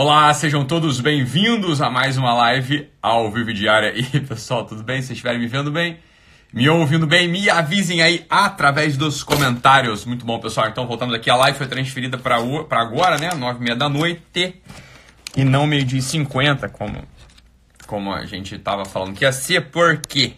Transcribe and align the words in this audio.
Olá, 0.00 0.32
sejam 0.32 0.64
todos 0.64 1.00
bem-vindos 1.00 1.82
a 1.82 1.90
mais 1.90 2.16
uma 2.16 2.32
live 2.32 2.88
ao 3.02 3.32
vivo 3.32 3.52
diária. 3.52 3.92
E 3.98 4.20
pessoal, 4.20 4.64
tudo 4.64 4.84
bem? 4.84 5.02
Se 5.02 5.12
estiverem 5.12 5.40
me 5.40 5.48
vendo 5.48 5.72
bem, 5.72 5.98
me 6.52 6.68
ouvindo 6.68 7.04
bem, 7.04 7.26
me 7.26 7.50
avisem 7.50 8.00
aí 8.00 8.24
através 8.30 8.96
dos 8.96 9.24
comentários. 9.24 10.04
Muito 10.04 10.24
bom, 10.24 10.38
pessoal. 10.38 10.68
Então, 10.68 10.86
voltamos 10.86 11.16
aqui. 11.16 11.28
A 11.28 11.34
live 11.34 11.58
foi 11.58 11.66
transferida 11.66 12.16
para 12.16 12.36
agora, 12.36 13.18
né? 13.18 13.34
Nove 13.34 13.58
e 13.58 13.62
meia 13.64 13.74
da 13.74 13.88
noite. 13.88 14.62
E 15.36 15.44
não 15.44 15.66
meio-dia 15.66 15.98
e 15.98 16.02
cinquenta, 16.02 16.68
como, 16.68 17.02
como 17.88 18.12
a 18.12 18.24
gente 18.24 18.54
estava 18.54 18.84
falando 18.84 19.16
que 19.16 19.24
ia 19.24 19.32
ser. 19.32 19.62
Por 19.62 19.96
quê? 19.96 20.34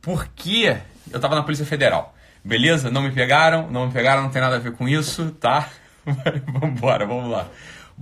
Porque 0.00 0.76
eu 1.12 1.16
estava 1.16 1.36
na 1.36 1.44
Polícia 1.44 1.64
Federal. 1.64 2.12
Beleza? 2.44 2.90
Não 2.90 3.02
me 3.02 3.12
pegaram, 3.12 3.70
não 3.70 3.86
me 3.86 3.92
pegaram, 3.92 4.24
não 4.24 4.30
tem 4.30 4.42
nada 4.42 4.56
a 4.56 4.58
ver 4.58 4.72
com 4.72 4.88
isso, 4.88 5.30
tá? 5.30 5.68
Vambora, 6.60 7.06
vamos 7.06 7.30
lá. 7.30 7.46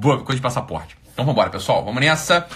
Boa, 0.00 0.16
coisa 0.24 0.36
de 0.36 0.42
passaporte. 0.42 0.96
Então 1.12 1.26
vambora, 1.26 1.50
pessoal. 1.50 1.84
Vamos 1.84 2.00
nessa. 2.00 2.48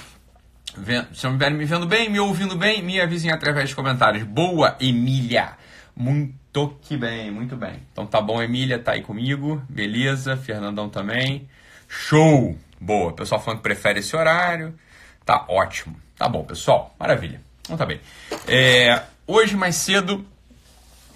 Se 1.13 1.27
não 1.27 1.33
me 1.51 1.67
vendo 1.67 1.87
bem, 1.87 2.09
me 2.09 2.19
ouvindo 2.19 2.57
bem, 2.57 2.83
me 2.83 2.99
avisem 2.99 3.31
através 3.31 3.69
de 3.69 3.77
comentários. 3.77 4.25
Boa, 4.25 4.79
Emília. 4.81 5.53
Muito 5.95 6.75
que 6.81 6.97
bem, 6.97 7.31
muito 7.31 7.55
bem. 7.55 7.83
Então 7.93 8.07
tá 8.07 8.19
bom, 8.19 8.43
Emília, 8.43 8.79
tá 8.79 8.93
aí 8.93 9.03
comigo. 9.03 9.63
Beleza. 9.69 10.39
Fernandão 10.39 10.89
também. 10.89 11.47
Show! 11.87 12.57
Boa. 12.81 13.13
Pessoal 13.13 13.43
falando 13.43 13.59
que 13.59 13.65
prefere 13.65 13.99
esse 13.99 14.17
horário. 14.17 14.75
Tá 15.23 15.45
ótimo. 15.47 15.97
Tá 16.17 16.27
bom, 16.27 16.45
pessoal. 16.45 16.97
Maravilha. 16.99 17.43
Então 17.61 17.77
tá 17.77 17.85
bem. 17.85 18.01
É, 18.49 19.03
hoje 19.27 19.55
mais 19.55 19.77
cedo 19.77 20.25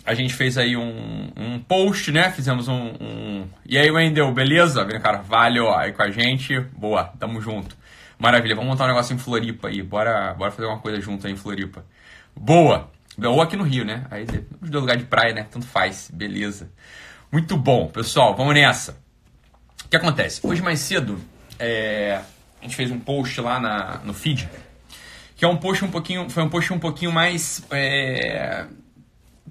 a 0.08 0.14
gente 0.14 0.32
fez 0.32 0.56
aí 0.56 0.74
um, 0.74 1.30
um 1.36 1.58
post, 1.58 2.10
né? 2.10 2.30
Fizemos 2.30 2.66
um, 2.66 2.94
um, 2.98 3.46
E 3.66 3.76
aí, 3.76 3.90
Wendel, 3.90 4.32
beleza? 4.32 4.82
Vem, 4.82 4.98
cara, 4.98 5.18
valeu 5.18 5.70
aí 5.70 5.92
com 5.92 6.02
a 6.02 6.10
gente. 6.10 6.58
Boa, 6.74 7.12
tamo 7.18 7.42
junto. 7.42 7.76
Maravilha, 8.18 8.54
vamos 8.54 8.70
montar 8.70 8.84
um 8.84 8.88
negócio 8.88 9.14
em 9.14 9.18
Floripa 9.18 9.68
aí. 9.68 9.82
Bora, 9.82 10.32
bora 10.32 10.50
fazer 10.50 10.66
uma 10.66 10.78
coisa 10.78 10.98
junto 10.98 11.26
aí 11.26 11.34
em 11.34 11.36
Floripa. 11.36 11.84
Boa! 12.34 12.90
Ou 13.22 13.42
aqui 13.42 13.54
no 13.54 13.64
Rio, 13.64 13.84
né? 13.84 14.06
Aí, 14.10 14.24
os 14.62 14.70
dois 14.70 14.80
lugares 14.80 15.02
de 15.02 15.08
praia, 15.10 15.34
né? 15.34 15.46
Tanto 15.50 15.66
faz. 15.66 16.10
Beleza. 16.10 16.70
Muito 17.30 17.58
bom, 17.58 17.86
pessoal, 17.88 18.34
vamos 18.34 18.54
nessa. 18.54 18.98
O 19.84 19.88
que 19.90 19.96
acontece? 19.96 20.40
Hoje 20.42 20.62
mais 20.62 20.80
cedo, 20.80 21.20
é, 21.58 22.22
a 22.58 22.64
gente 22.64 22.76
fez 22.76 22.90
um 22.90 22.98
post 22.98 23.38
lá 23.42 23.60
na, 23.60 23.98
no 23.98 24.14
feed, 24.14 24.48
que 25.36 25.44
é 25.44 25.48
um 25.48 25.58
post 25.58 25.84
um 25.84 25.90
pouquinho, 25.90 26.30
foi 26.30 26.42
um 26.42 26.48
post 26.48 26.72
um 26.72 26.78
pouquinho 26.78 27.12
mais 27.12 27.62
é, 27.70 28.64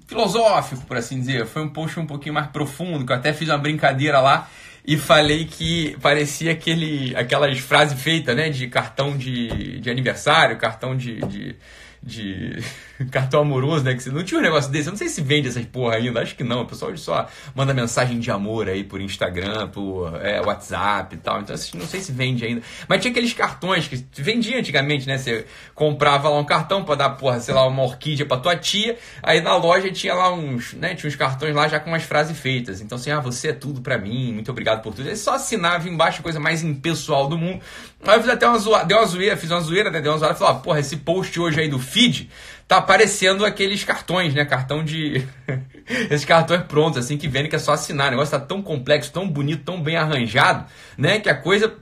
filosófico, 0.08 0.84
por 0.86 0.96
assim 0.96 1.20
dizer. 1.20 1.46
Foi 1.46 1.62
um 1.62 1.68
post 1.68 2.00
um 2.00 2.06
pouquinho 2.06 2.34
mais 2.34 2.48
profundo, 2.48 3.04
que 3.06 3.12
eu 3.12 3.16
até 3.16 3.32
fiz 3.32 3.48
uma 3.48 3.58
brincadeira 3.58 4.20
lá 4.20 4.48
e 4.84 4.96
falei 4.96 5.44
que 5.44 5.96
parecia 6.00 6.50
aquele, 6.50 7.14
aquelas 7.14 7.58
frases 7.58 8.00
feitas, 8.00 8.34
né? 8.34 8.48
De 8.48 8.66
cartão 8.68 9.16
de, 9.16 9.78
de 9.78 9.90
aniversário, 9.90 10.56
cartão 10.56 10.96
de, 10.96 11.20
de 11.26 11.56
de 12.02 12.62
cartão 13.10 13.40
amoroso, 13.42 13.84
né? 13.84 13.94
Que 13.94 14.08
não 14.10 14.22
tinha 14.22 14.38
um 14.38 14.42
negócio 14.42 14.70
desse. 14.70 14.88
Eu 14.88 14.92
não 14.92 14.98
sei 14.98 15.08
se 15.08 15.20
vende 15.20 15.48
essas 15.48 15.64
porra 15.66 15.96
ainda, 15.96 16.20
acho 16.20 16.34
que 16.34 16.44
não. 16.44 16.62
O 16.62 16.66
pessoal 16.66 16.96
só 16.96 17.28
manda 17.54 17.74
mensagem 17.74 18.18
de 18.18 18.30
amor 18.30 18.68
aí 18.68 18.84
por 18.84 19.00
Instagram, 19.00 19.68
por 19.68 20.14
é, 20.22 20.40
WhatsApp 20.40 21.14
e 21.14 21.18
tal. 21.18 21.40
Então, 21.40 21.56
não 21.74 21.86
sei 21.86 22.00
se 22.00 22.12
vende 22.12 22.44
ainda. 22.44 22.62
Mas 22.88 23.00
tinha 23.00 23.10
aqueles 23.10 23.32
cartões 23.32 23.88
que 23.88 24.04
vendia 24.22 24.58
antigamente, 24.58 25.06
né? 25.06 25.18
Você 25.18 25.46
comprava 25.74 26.28
lá 26.28 26.38
um 26.38 26.44
cartão 26.44 26.84
pra 26.84 26.94
dar, 26.94 27.10
porra, 27.10 27.40
sei 27.40 27.54
lá, 27.54 27.66
uma 27.66 27.82
orquídea 27.82 28.26
pra 28.26 28.36
tua 28.36 28.56
tia. 28.56 28.96
Aí 29.22 29.40
na 29.40 29.56
loja 29.56 29.90
tinha 29.90 30.14
lá 30.14 30.32
uns, 30.32 30.74
né? 30.74 30.94
Tinha 30.94 31.08
uns 31.08 31.16
cartões 31.16 31.54
lá 31.54 31.68
já 31.68 31.80
com 31.80 31.90
umas 31.90 32.02
frases 32.02 32.38
feitas. 32.38 32.80
Então, 32.80 32.96
assim, 32.96 33.10
ah, 33.10 33.20
você 33.20 33.48
é 33.48 33.52
tudo 33.52 33.80
pra 33.80 33.98
mim, 33.98 34.32
muito 34.32 34.50
obrigado 34.50 34.82
por 34.82 34.94
tudo. 34.94 35.08
Aí 35.08 35.16
só 35.16 35.34
assinava 35.34 35.88
embaixo, 35.88 36.22
coisa 36.22 36.40
mais 36.40 36.62
impessoal 36.62 37.28
do 37.28 37.36
mundo. 37.36 37.60
Aí 38.06 38.16
eu 38.16 38.20
fiz 38.20 38.30
até 38.30 38.46
uma 38.46 38.58
zoeira, 38.58 38.84
deu 38.84 38.98
uma 38.98 39.06
zoeira, 39.06 39.36
fiz 39.36 39.50
uma 39.50 39.60
zoeira, 39.60 39.90
né? 39.90 40.00
Deu 40.00 40.12
uma 40.12 40.18
zoeira 40.18 40.34
falei, 40.34 40.54
ah, 40.54 40.58
porra, 40.58 40.80
esse 40.80 40.96
post 40.98 41.38
hoje 41.40 41.60
aí 41.60 41.68
do 41.68 41.78
feed 41.88 42.30
tá 42.68 42.76
aparecendo 42.76 43.46
aqueles 43.46 43.82
cartões, 43.82 44.34
né? 44.34 44.44
Cartão 44.44 44.84
de. 44.84 45.26
Esses 46.10 46.26
cartões 46.26 46.62
prontos, 46.64 46.98
assim, 46.98 47.16
que 47.16 47.26
vendem 47.26 47.48
que 47.48 47.56
é 47.56 47.58
só 47.58 47.72
assinar. 47.72 48.08
O 48.08 48.10
negócio 48.10 48.38
tá 48.38 48.44
tão 48.44 48.60
complexo, 48.62 49.10
tão 49.10 49.26
bonito, 49.26 49.64
tão 49.64 49.82
bem 49.82 49.96
arranjado, 49.96 50.66
né? 50.98 51.18
Que 51.18 51.30
a 51.30 51.34
coisa 51.34 51.74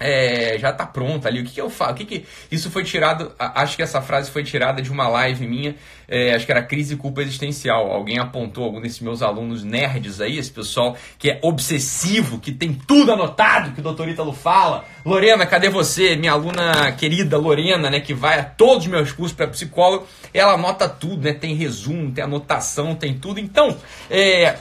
é, 0.00 0.56
já 0.58 0.70
está 0.70 0.84
pronta 0.84 1.28
ali. 1.28 1.40
O 1.40 1.44
que, 1.44 1.52
que 1.52 1.60
eu 1.60 1.70
falo? 1.70 1.92
O 1.92 1.94
que, 1.94 2.04
que 2.04 2.26
isso 2.50 2.70
foi 2.70 2.82
tirado? 2.82 3.32
Acho 3.38 3.76
que 3.76 3.82
essa 3.82 4.02
frase 4.02 4.30
foi 4.30 4.42
tirada 4.42 4.82
de 4.82 4.90
uma 4.90 5.06
live 5.06 5.46
minha. 5.46 5.76
É, 6.08 6.34
acho 6.34 6.44
que 6.44 6.52
era 6.52 6.62
crise 6.62 6.94
e 6.94 6.96
culpa 6.96 7.22
existencial. 7.22 7.92
Alguém 7.92 8.18
apontou 8.18 8.64
algum 8.64 8.80
desses 8.80 9.00
meus 9.00 9.22
alunos 9.22 9.62
nerds 9.62 10.20
aí, 10.20 10.36
esse 10.36 10.50
pessoal 10.50 10.96
que 11.16 11.30
é 11.30 11.38
obsessivo, 11.42 12.40
que 12.40 12.50
tem 12.50 12.74
tudo 12.74 13.12
anotado 13.12 13.72
que 13.72 13.80
o 13.80 13.82
doutor 13.82 14.08
Ítalo 14.08 14.32
fala. 14.32 14.84
Lorena, 15.04 15.46
cadê 15.46 15.68
você? 15.68 16.16
Minha 16.16 16.32
aluna 16.32 16.92
querida 16.92 17.38
Lorena, 17.38 17.88
né, 17.88 18.00
que 18.00 18.12
vai 18.12 18.40
a 18.40 18.44
todos 18.44 18.84
os 18.84 18.90
meus 18.90 19.12
cursos 19.12 19.36
para 19.36 19.46
psicólogo, 19.46 20.06
ela 20.32 20.54
anota 20.54 20.88
tudo, 20.88 21.22
né? 21.22 21.32
Tem 21.32 21.54
resumo, 21.54 22.10
tem 22.10 22.24
anotação, 22.24 22.94
tem 22.96 23.16
tudo. 23.16 23.38
Então, 23.38 23.76
é, 24.10 24.56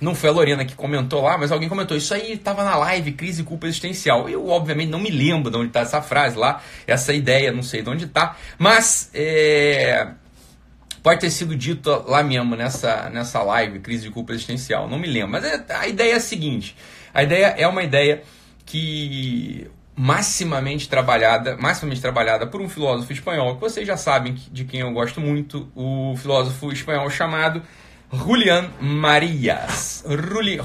não 0.00 0.14
foi 0.14 0.30
a 0.30 0.32
Lorena 0.32 0.64
que 0.64 0.74
comentou 0.74 1.22
lá, 1.22 1.36
mas 1.36 1.52
alguém 1.52 1.68
comentou. 1.68 1.96
Isso 1.96 2.14
aí 2.14 2.32
estava 2.32 2.64
na 2.64 2.76
live, 2.76 3.12
crise 3.12 3.42
e 3.42 3.44
culpa 3.44 3.66
existencial. 3.66 4.28
Eu, 4.28 4.48
obviamente, 4.48 4.88
não 4.88 4.98
me 4.98 5.10
lembro 5.10 5.50
de 5.50 5.56
onde 5.56 5.68
está 5.68 5.80
essa 5.80 6.00
frase 6.00 6.38
lá, 6.38 6.62
essa 6.86 7.12
ideia, 7.12 7.52
não 7.52 7.62
sei 7.62 7.82
de 7.82 7.90
onde 7.90 8.04
está. 8.06 8.36
Mas 8.58 9.10
é, 9.12 10.08
pode 11.02 11.20
ter 11.20 11.30
sido 11.30 11.54
dito 11.54 11.90
lá 12.06 12.22
mesmo, 12.22 12.56
nessa, 12.56 13.10
nessa 13.10 13.42
live, 13.42 13.80
crise 13.80 14.04
de 14.04 14.10
culpa 14.10 14.32
existencial. 14.32 14.88
Não 14.88 14.98
me 14.98 15.06
lembro. 15.06 15.32
Mas 15.32 15.44
é, 15.44 15.64
a 15.68 15.86
ideia 15.86 16.14
é 16.14 16.16
a 16.16 16.20
seguinte: 16.20 16.74
a 17.12 17.22
ideia 17.22 17.54
é 17.58 17.66
uma 17.66 17.82
ideia 17.82 18.22
que 18.64 19.70
maximamente 19.94 20.88
trabalhada, 20.88 21.58
maximamente 21.58 22.00
trabalhada 22.00 22.46
por 22.46 22.62
um 22.62 22.68
filósofo 22.70 23.12
espanhol, 23.12 23.56
que 23.56 23.60
vocês 23.60 23.86
já 23.86 23.98
sabem 23.98 24.34
de 24.50 24.64
quem 24.64 24.80
eu 24.80 24.90
gosto 24.92 25.20
muito, 25.20 25.70
o 25.74 26.16
filósofo 26.16 26.72
espanhol 26.72 27.10
chamado 27.10 27.62
Julian 28.12 28.70
Marias. 28.80 30.04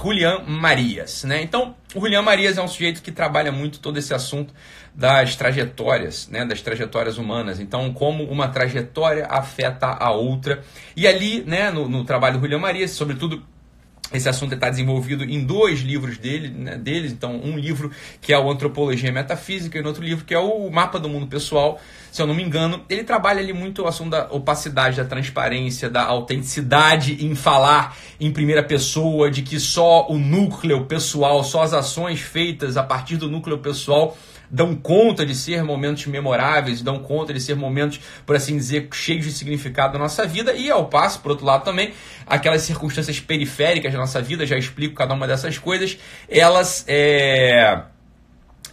Julian 0.01 0.39
Marias, 0.47 1.23
né? 1.23 1.44
Então, 1.44 1.75
o 1.94 2.00
Julian 2.00 2.23
Marias 2.23 2.57
é 2.57 2.61
um 2.61 2.67
sujeito 2.67 3.03
que 3.03 3.11
trabalha 3.11 3.51
muito 3.51 3.79
todo 3.79 3.97
esse 3.97 4.13
assunto 4.13 4.51
das 4.95 5.35
trajetórias, 5.35 6.28
né, 6.29 6.44
das 6.45 6.61
trajetórias 6.61 7.17
humanas. 7.17 7.59
Então, 7.59 7.94
como 7.94 8.23
uma 8.23 8.47
trajetória 8.47 9.28
afeta 9.29 9.88
a 9.88 10.11
outra. 10.11 10.63
E 10.95 11.06
ali, 11.07 11.44
né, 11.44 11.69
no, 11.69 11.88
no 11.88 12.03
trabalho 12.03 12.38
do 12.38 12.41
Julian 12.41 12.59
Marias, 12.59 12.91
sobretudo 12.91 13.44
esse 14.14 14.30
assunto 14.30 14.54
está 14.54 14.70
desenvolvido 14.70 15.24
em 15.24 15.44
dois 15.44 15.80
livros 15.80 16.18
dele, 16.18 16.50
né, 16.50 16.78
deles. 16.78 17.12
Então, 17.12 17.42
um 17.44 17.58
livro 17.58 17.92
que 18.22 18.32
é 18.32 18.40
o 18.40 18.50
Antropologia 18.50 19.12
Metafísica 19.12 19.78
e 19.78 19.82
outro 19.84 20.04
livro 20.04 20.26
que 20.26 20.34
é 20.34 20.40
o 20.40 20.70
Mapa 20.70 21.00
do 21.00 21.10
Mundo 21.10 21.28
Pessoal, 21.28 21.80
se 22.12 22.22
eu 22.22 22.28
não 22.28 22.34
me 22.34 22.44
engano. 22.44 22.84
Ele 22.88 23.04
trabalha 23.04 23.40
ali 23.40 23.52
muito 23.52 23.82
o 23.82 23.88
assunto 23.88 24.12
da 24.12 24.28
opacidade, 24.32 24.98
da 24.98 25.06
transparência, 25.06 25.90
da 25.90 26.04
autenticidade 26.04 27.26
em 27.26 27.34
falar 27.36 27.98
em 28.20 28.32
primeira 28.32 28.64
pessoa, 28.64 29.32
de 29.32 29.42
que 29.42 29.60
só 29.60 30.08
o 30.08 30.18
núcleo 30.18 30.86
pessoal, 30.86 31.44
só 31.44 31.64
as 31.64 31.74
ações 31.74 32.22
feitas 32.22 32.78
a 32.78 32.84
partir 32.84 33.18
do 33.18 33.30
núcleo 33.30 33.58
pessoal 33.58 34.16
dão 34.50 34.75
conta 34.75 35.25
de 35.25 35.33
ser 35.35 35.63
momentos 35.63 36.06
memoráveis, 36.07 36.81
dão 36.81 37.00
conta 37.00 37.33
de 37.33 37.39
ser 37.39 37.56
momentos, 37.56 38.00
por 38.25 38.35
assim 38.35 38.57
dizer, 38.57 38.88
cheios 38.94 39.25
de 39.25 39.31
significado 39.31 39.94
da 39.94 40.00
nossa 40.00 40.25
vida, 40.25 40.53
e 40.53 40.69
ao 40.69 40.85
passo, 40.88 41.19
por 41.19 41.31
outro 41.31 41.45
lado 41.45 41.63
também, 41.63 41.94
aquelas 42.25 42.61
circunstâncias 42.61 43.19
periféricas 43.19 43.94
da 43.94 44.00
nossa 44.00 44.22
vida, 44.22 44.45
já 44.45 44.57
explico 44.57 44.95
cada 44.95 45.13
uma 45.13 45.28
dessas 45.28 45.57
coisas, 45.57 45.97
elas 46.29 46.85
é 46.88 47.81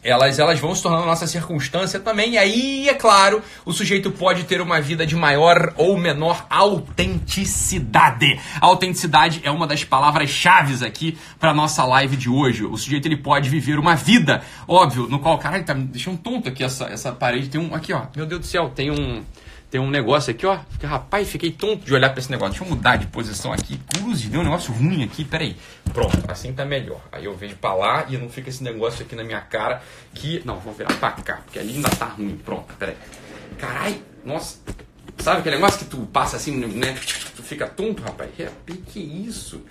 elas, 0.02 0.38
elas 0.38 0.58
vão 0.58 0.74
se 0.74 0.82
tornando 0.82 1.06
nossa 1.06 1.26
circunstância 1.26 2.00
também. 2.00 2.32
E 2.32 2.38
aí, 2.38 2.88
é 2.88 2.94
claro, 2.94 3.42
o 3.64 3.72
sujeito 3.72 4.10
pode 4.10 4.44
ter 4.44 4.60
uma 4.60 4.80
vida 4.80 5.06
de 5.06 5.14
maior 5.14 5.72
ou 5.76 5.96
menor 5.96 6.46
autenticidade. 6.50 8.40
Autenticidade 8.60 9.40
é 9.44 9.50
uma 9.50 9.66
das 9.66 9.84
palavras-chave 9.84 10.84
aqui 10.84 11.18
para 11.38 11.52
nossa 11.54 11.84
live 11.84 12.16
de 12.16 12.28
hoje. 12.28 12.64
O 12.64 12.76
sujeito 12.76 13.06
ele 13.06 13.16
pode 13.16 13.48
viver 13.48 13.78
uma 13.78 13.94
vida, 13.94 14.42
óbvio, 14.66 15.06
no 15.08 15.18
qual, 15.18 15.38
caralho, 15.38 15.64
tá 15.64 15.74
me 15.74 15.84
deixando 15.84 16.18
tonto 16.18 16.48
aqui 16.48 16.64
essa, 16.64 16.86
essa 16.86 17.12
parede. 17.12 17.48
Tem 17.48 17.60
um, 17.60 17.74
aqui 17.74 17.92
ó, 17.92 18.06
meu 18.16 18.26
Deus 18.26 18.40
do 18.40 18.46
céu, 18.46 18.70
tem 18.70 18.90
um 18.90 19.22
tem 19.72 19.80
um 19.80 19.88
negócio 19.88 20.30
aqui, 20.30 20.44
ó. 20.44 20.58
Rapaz, 20.82 21.30
fiquei 21.30 21.50
tonto 21.50 21.86
de 21.86 21.94
olhar 21.94 22.10
para 22.10 22.20
esse 22.20 22.30
negócio. 22.30 22.52
Deixa 22.52 22.62
eu 22.62 22.76
mudar 22.76 22.96
de 22.96 23.06
posição 23.06 23.54
aqui. 23.54 23.80
Cruz, 23.94 24.20
deu 24.20 24.42
um 24.42 24.44
negócio 24.44 24.70
ruim 24.70 25.02
aqui. 25.02 25.24
Peraí. 25.24 25.56
Pronto, 25.94 26.30
assim 26.30 26.52
tá 26.52 26.62
melhor. 26.62 27.00
Aí 27.10 27.24
eu 27.24 27.34
vejo 27.34 27.56
para 27.56 27.74
lá 27.74 28.06
e 28.06 28.18
não 28.18 28.28
fica 28.28 28.50
esse 28.50 28.62
negócio 28.62 29.02
aqui 29.02 29.16
na 29.16 29.24
minha 29.24 29.40
cara. 29.40 29.82
Que. 30.12 30.42
Não, 30.44 30.60
vou 30.60 30.74
virar 30.74 30.92
para 30.96 31.12
cá, 31.12 31.40
porque 31.42 31.58
ali 31.58 31.76
ainda 31.76 31.88
tá 31.88 32.04
ruim. 32.04 32.38
Pronto, 32.44 32.66
peraí. 32.78 32.96
Carai, 33.58 34.02
nossa. 34.22 34.58
Sabe 35.16 35.40
aquele 35.40 35.56
negócio 35.56 35.78
que 35.78 35.86
tu 35.86 36.06
passa 36.12 36.36
assim, 36.36 36.54
né? 36.54 36.94
Tu 37.34 37.42
fica 37.42 37.66
tonto, 37.66 38.02
rapaz? 38.02 38.28
Que 38.92 39.00
isso? 39.00 39.64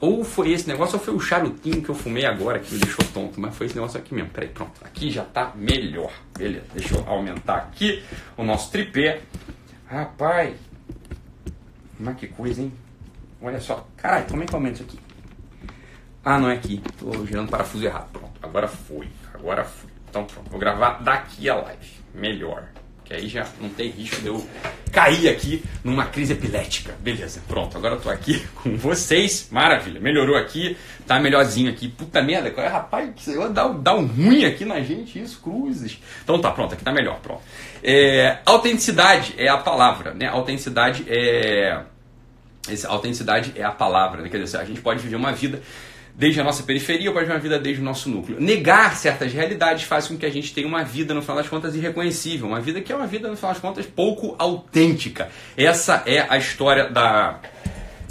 Ou 0.00 0.22
foi 0.22 0.52
esse 0.52 0.68
negócio, 0.68 0.98
ou 0.98 1.04
foi 1.04 1.14
o 1.14 1.20
charutinho 1.20 1.82
que 1.82 1.88
eu 1.88 1.94
fumei 1.94 2.26
agora 2.26 2.58
que 2.58 2.74
me 2.74 2.80
deixou 2.80 3.04
tonto. 3.14 3.40
Mas 3.40 3.56
foi 3.56 3.66
esse 3.66 3.74
negócio 3.74 3.98
aqui 3.98 4.14
mesmo. 4.14 4.30
Peraí, 4.30 4.48
pronto. 4.48 4.72
Aqui 4.84 5.10
já 5.10 5.24
tá 5.24 5.52
melhor. 5.54 6.12
Beleza, 6.36 6.66
deixa 6.74 6.96
eu 6.96 7.04
aumentar 7.08 7.56
aqui 7.56 8.02
o 8.36 8.44
nosso 8.44 8.70
tripé. 8.70 9.20
Rapaz, 9.88 10.54
mas 11.98 12.16
que 12.16 12.26
coisa, 12.28 12.62
hein? 12.62 12.72
Olha 13.40 13.60
só. 13.60 13.86
Caralho, 13.96 14.26
como 14.26 14.42
é 14.42 14.46
que 14.46 14.52
eu 14.52 14.56
aumento 14.56 14.74
isso 14.74 14.82
aqui? 14.84 14.98
Ah, 16.24 16.38
não 16.38 16.50
é 16.50 16.54
aqui. 16.54 16.82
Tô 16.98 17.24
girando 17.24 17.50
parafuso 17.50 17.84
errado. 17.84 18.10
Pronto. 18.12 18.32
agora 18.42 18.68
foi. 18.68 19.08
Agora 19.32 19.64
foi. 19.64 19.90
Então 20.08 20.24
pronto, 20.24 20.50
vou 20.50 20.58
gravar 20.58 21.02
daqui 21.02 21.48
a 21.48 21.54
live. 21.56 21.90
Melhor. 22.14 22.68
Que 23.04 23.14
aí 23.14 23.28
já 23.28 23.46
não 23.60 23.68
tem 23.68 23.88
risco 23.90 24.20
de 24.20 24.26
eu 24.26 24.46
cair 24.96 25.28
aqui 25.28 25.62
numa 25.84 26.06
crise 26.06 26.32
epilética. 26.32 26.94
Beleza, 27.00 27.42
pronto. 27.46 27.76
Agora 27.76 27.96
eu 27.96 28.00
tô 28.00 28.08
aqui 28.08 28.42
com 28.56 28.78
vocês. 28.78 29.46
Maravilha, 29.50 30.00
melhorou 30.00 30.36
aqui. 30.36 30.74
Tá 31.06 31.20
melhorzinho 31.20 31.70
aqui. 31.70 31.86
Puta 31.86 32.22
merda, 32.22 32.50
qual 32.50 32.66
é, 32.66 32.70
rapaz? 32.70 33.10
Dá, 33.52 33.68
dá 33.68 33.94
um 33.94 34.06
ruim 34.06 34.46
aqui 34.46 34.64
na 34.64 34.80
gente, 34.80 35.20
isso, 35.20 35.38
cruzes. 35.42 36.00
Então 36.24 36.40
tá, 36.40 36.50
pronto, 36.50 36.72
aqui 36.72 36.82
tá 36.82 36.92
melhor, 36.92 37.20
pronto. 37.20 37.42
É, 37.84 38.38
autenticidade 38.46 39.34
é 39.36 39.48
a 39.48 39.58
palavra, 39.58 40.14
né? 40.14 40.28
Autenticidade 40.28 41.04
é. 41.08 41.82
Essa 42.66 42.88
autenticidade 42.88 43.52
é 43.54 43.62
a 43.62 43.70
palavra, 43.70 44.22
né? 44.22 44.30
Quer 44.30 44.38
dizer, 44.38 44.56
a 44.56 44.64
gente 44.64 44.80
pode 44.80 45.00
viver 45.00 45.16
uma 45.16 45.32
vida 45.32 45.60
desde 46.16 46.40
a 46.40 46.44
nossa 46.44 46.62
periferia 46.62 47.10
ou 47.10 47.14
pode 47.14 47.30
uma 47.30 47.38
vida 47.38 47.58
desde 47.58 47.82
o 47.82 47.84
nosso 47.84 48.08
núcleo. 48.08 48.40
Negar 48.40 48.96
certas 48.96 49.32
realidades 49.32 49.84
faz 49.84 50.08
com 50.08 50.16
que 50.16 50.24
a 50.24 50.30
gente 50.30 50.52
tenha 50.54 50.66
uma 50.66 50.82
vida, 50.82 51.12
no 51.12 51.20
final 51.20 51.36
das 51.36 51.48
contas, 51.48 51.74
irreconhecível. 51.74 52.48
Uma 52.48 52.60
vida 52.60 52.80
que 52.80 52.90
é 52.90 52.96
uma 52.96 53.06
vida, 53.06 53.28
no 53.28 53.36
final 53.36 53.52
das 53.52 53.60
contas, 53.60 53.84
pouco 53.84 54.34
autêntica. 54.38 55.28
Essa 55.56 56.02
é 56.06 56.26
a 56.28 56.38
história 56.38 56.88
da. 56.88 57.38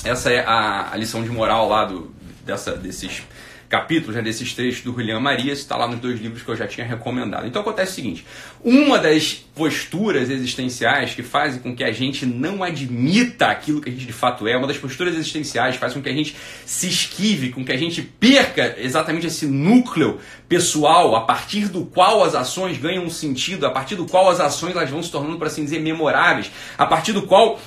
Essa 0.03 0.31
é 0.31 0.45
a, 0.45 0.91
a 0.93 0.95
lição 0.95 1.23
de 1.23 1.29
moral 1.29 1.67
lá 1.67 1.85
do, 1.85 2.13
dessa, 2.45 2.73
desses 2.75 3.23
capítulos 3.69 4.15
né, 4.15 4.21
desses 4.21 4.53
trechos 4.53 4.83
do 4.83 4.93
Julian 4.93 5.19
Marias, 5.19 5.59
está 5.59 5.75
lá 5.75 5.87
nos 5.87 5.99
dois 5.99 6.19
livros 6.19 6.43
que 6.43 6.49
eu 6.49 6.55
já 6.55 6.67
tinha 6.67 6.85
recomendado. 6.85 7.47
Então 7.47 7.61
acontece 7.61 7.91
o 7.91 7.95
seguinte: 7.95 8.25
uma 8.63 8.99
das 8.99 9.33
posturas 9.55 10.29
existenciais 10.29 11.13
que 11.13 11.23
fazem 11.23 11.61
com 11.61 11.75
que 11.75 11.83
a 11.83 11.91
gente 11.91 12.25
não 12.25 12.63
admita 12.63 13.47
aquilo 13.47 13.81
que 13.81 13.89
a 13.89 13.91
gente 13.91 14.05
de 14.05 14.13
fato 14.13 14.47
é, 14.47 14.57
uma 14.57 14.67
das 14.67 14.77
posturas 14.77 15.15
existenciais 15.15 15.75
faz 15.75 15.93
com 15.93 16.01
que 16.01 16.09
a 16.09 16.13
gente 16.13 16.35
se 16.65 16.87
esquive, 16.87 17.51
com 17.51 17.63
que 17.63 17.71
a 17.71 17.77
gente 17.77 18.01
perca 18.01 18.75
exatamente 18.77 19.27
esse 19.27 19.45
núcleo 19.45 20.19
pessoal 20.47 21.15
a 21.15 21.21
partir 21.21 21.67
do 21.67 21.85
qual 21.85 22.23
as 22.23 22.35
ações 22.35 22.77
ganham 22.77 23.05
um 23.05 23.09
sentido, 23.09 23.65
a 23.65 23.71
partir 23.71 23.95
do 23.95 24.05
qual 24.05 24.29
as 24.29 24.39
ações 24.39 24.75
elas 24.75 24.89
vão 24.89 25.01
se 25.01 25.11
tornando, 25.11 25.37
para 25.37 25.47
assim 25.47 25.63
dizer, 25.63 25.79
memoráveis, 25.79 26.51
a 26.77 26.85
partir 26.85 27.13
do 27.13 27.23
qual 27.23 27.59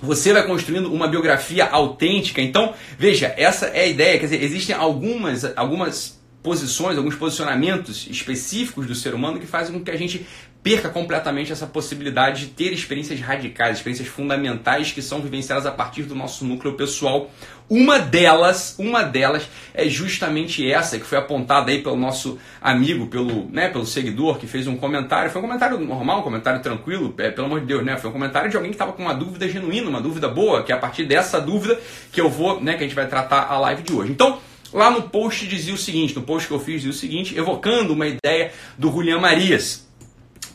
você 0.00 0.32
vai 0.32 0.46
construindo 0.46 0.92
uma 0.92 1.08
biografia 1.08 1.66
autêntica. 1.66 2.40
Então, 2.40 2.74
veja, 2.98 3.34
essa 3.36 3.66
é 3.66 3.82
a 3.82 3.86
ideia. 3.86 4.18
Quer 4.18 4.26
dizer, 4.26 4.42
existem 4.42 4.74
algumas, 4.74 5.44
algumas 5.56 6.18
posições, 6.42 6.96
alguns 6.96 7.16
posicionamentos 7.16 8.06
específicos 8.08 8.86
do 8.86 8.94
ser 8.94 9.14
humano 9.14 9.40
que 9.40 9.46
fazem 9.46 9.76
com 9.76 9.84
que 9.84 9.90
a 9.90 9.96
gente 9.96 10.26
perca 10.68 10.90
completamente 10.90 11.50
essa 11.50 11.66
possibilidade 11.66 12.42
de 12.42 12.46
ter 12.48 12.74
experiências 12.74 13.18
radicais, 13.20 13.78
experiências 13.78 14.06
fundamentais 14.06 14.92
que 14.92 15.00
são 15.00 15.22
vivenciadas 15.22 15.64
a 15.64 15.70
partir 15.70 16.02
do 16.02 16.14
nosso 16.14 16.44
núcleo 16.44 16.74
pessoal. 16.74 17.30
Uma 17.70 17.98
delas, 17.98 18.74
uma 18.78 19.02
delas 19.02 19.48
é 19.72 19.88
justamente 19.88 20.70
essa 20.70 20.98
que 20.98 21.06
foi 21.06 21.16
apontada 21.16 21.70
aí 21.70 21.82
pelo 21.82 21.96
nosso 21.96 22.38
amigo, 22.60 23.06
pelo, 23.06 23.48
né, 23.50 23.70
pelo 23.70 23.86
seguidor 23.86 24.36
que 24.36 24.46
fez 24.46 24.66
um 24.66 24.76
comentário. 24.76 25.30
Foi 25.30 25.40
um 25.40 25.46
comentário 25.46 25.78
normal, 25.80 26.20
um 26.20 26.22
comentário 26.22 26.60
tranquilo, 26.60 27.14
é, 27.16 27.30
pelo 27.30 27.46
amor 27.46 27.60
de 27.60 27.66
Deus, 27.66 27.82
né? 27.82 27.96
Foi 27.96 28.10
um 28.10 28.12
comentário 28.12 28.50
de 28.50 28.56
alguém 28.56 28.70
que 28.70 28.74
estava 28.74 28.92
com 28.92 29.00
uma 29.00 29.14
dúvida 29.14 29.48
genuína, 29.48 29.88
uma 29.88 30.02
dúvida 30.02 30.28
boa, 30.28 30.62
que 30.62 30.70
é 30.70 30.74
a 30.74 30.78
partir 30.78 31.04
dessa 31.04 31.40
dúvida 31.40 31.80
que 32.12 32.20
eu 32.20 32.28
vou, 32.28 32.60
né, 32.60 32.74
que 32.74 32.84
a 32.84 32.86
gente 32.86 32.96
vai 32.96 33.08
tratar 33.08 33.46
a 33.46 33.58
live 33.58 33.82
de 33.82 33.94
hoje. 33.94 34.12
Então, 34.12 34.38
lá 34.70 34.90
no 34.90 35.04
post 35.04 35.46
dizia 35.46 35.72
o 35.72 35.78
seguinte, 35.78 36.14
no 36.14 36.22
post 36.22 36.46
que 36.46 36.52
eu 36.52 36.60
fiz 36.60 36.82
dizia 36.82 36.90
o 36.90 36.92
seguinte, 36.92 37.38
evocando 37.38 37.94
uma 37.94 38.06
ideia 38.06 38.52
do 38.76 38.90
Julian 38.90 39.18
Marias 39.18 39.87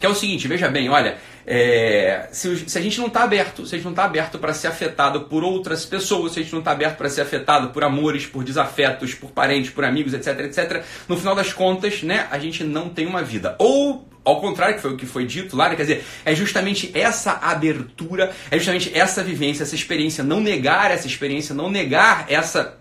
que 0.04 0.08
é 0.08 0.10
o 0.10 0.16
seguinte, 0.16 0.50
veja 0.50 0.68
bem, 0.68 0.90
olha, 0.90 1.16
é, 1.48 2.28
se, 2.30 2.70
se, 2.70 2.78
a 2.78 2.82
gente 2.82 3.00
não 3.00 3.08
está 3.08 3.24
aberto, 3.24 3.66
se 3.66 3.74
a 3.74 3.78
gente 3.78 3.86
não 3.86 3.94
está 3.94 4.04
aberto 4.04 4.38
para 4.38 4.54
ser 4.54 4.68
afetado 4.68 5.22
por 5.30 5.46
outras 5.46 5.86
pessoas, 5.86 6.34
se 6.34 6.42
a 6.42 6.44
gente 6.44 6.52
não 6.52 6.60
está 6.60 6.72
aberto 6.72 6.98
para 6.98 7.10
ser 7.10 7.22
afetado 7.22 7.70
por 7.70 7.86
amores, 7.86 8.26
por 8.26 8.44
desafetos, 8.44 9.14
por 9.14 9.32
parentes, 9.32 9.72
por 9.72 9.86
amigos, 9.86 10.14
etc, 10.14 10.40
etc, 10.42 10.84
no 11.08 11.16
final 11.16 11.34
das 11.34 11.54
contas, 11.54 12.04
né, 12.04 12.28
a 12.30 12.38
gente 12.38 12.66
não 12.66 12.90
tem 12.90 13.08
uma 13.08 13.24
vida. 13.24 13.56
Ou 13.58 14.06
ao 14.26 14.42
contrário, 14.42 14.76
que 14.76 14.82
foi 14.82 14.92
o 14.92 14.98
que 14.98 15.06
foi 15.06 15.26
dito 15.26 15.56
lá, 15.56 15.70
né? 15.70 15.78
quer 15.78 15.84
dizer, 15.84 16.06
é 16.26 16.36
justamente 16.36 16.92
essa 16.94 17.40
abertura, 17.42 18.34
é 18.52 18.58
justamente 18.58 18.92
essa 18.94 19.24
vivência, 19.24 19.64
essa 19.64 19.76
experiência, 19.76 20.22
não 20.22 20.42
negar 20.42 20.92
essa 20.92 21.08
experiência, 21.08 21.56
não 21.56 21.72
negar 21.72 22.26
essa 22.28 22.78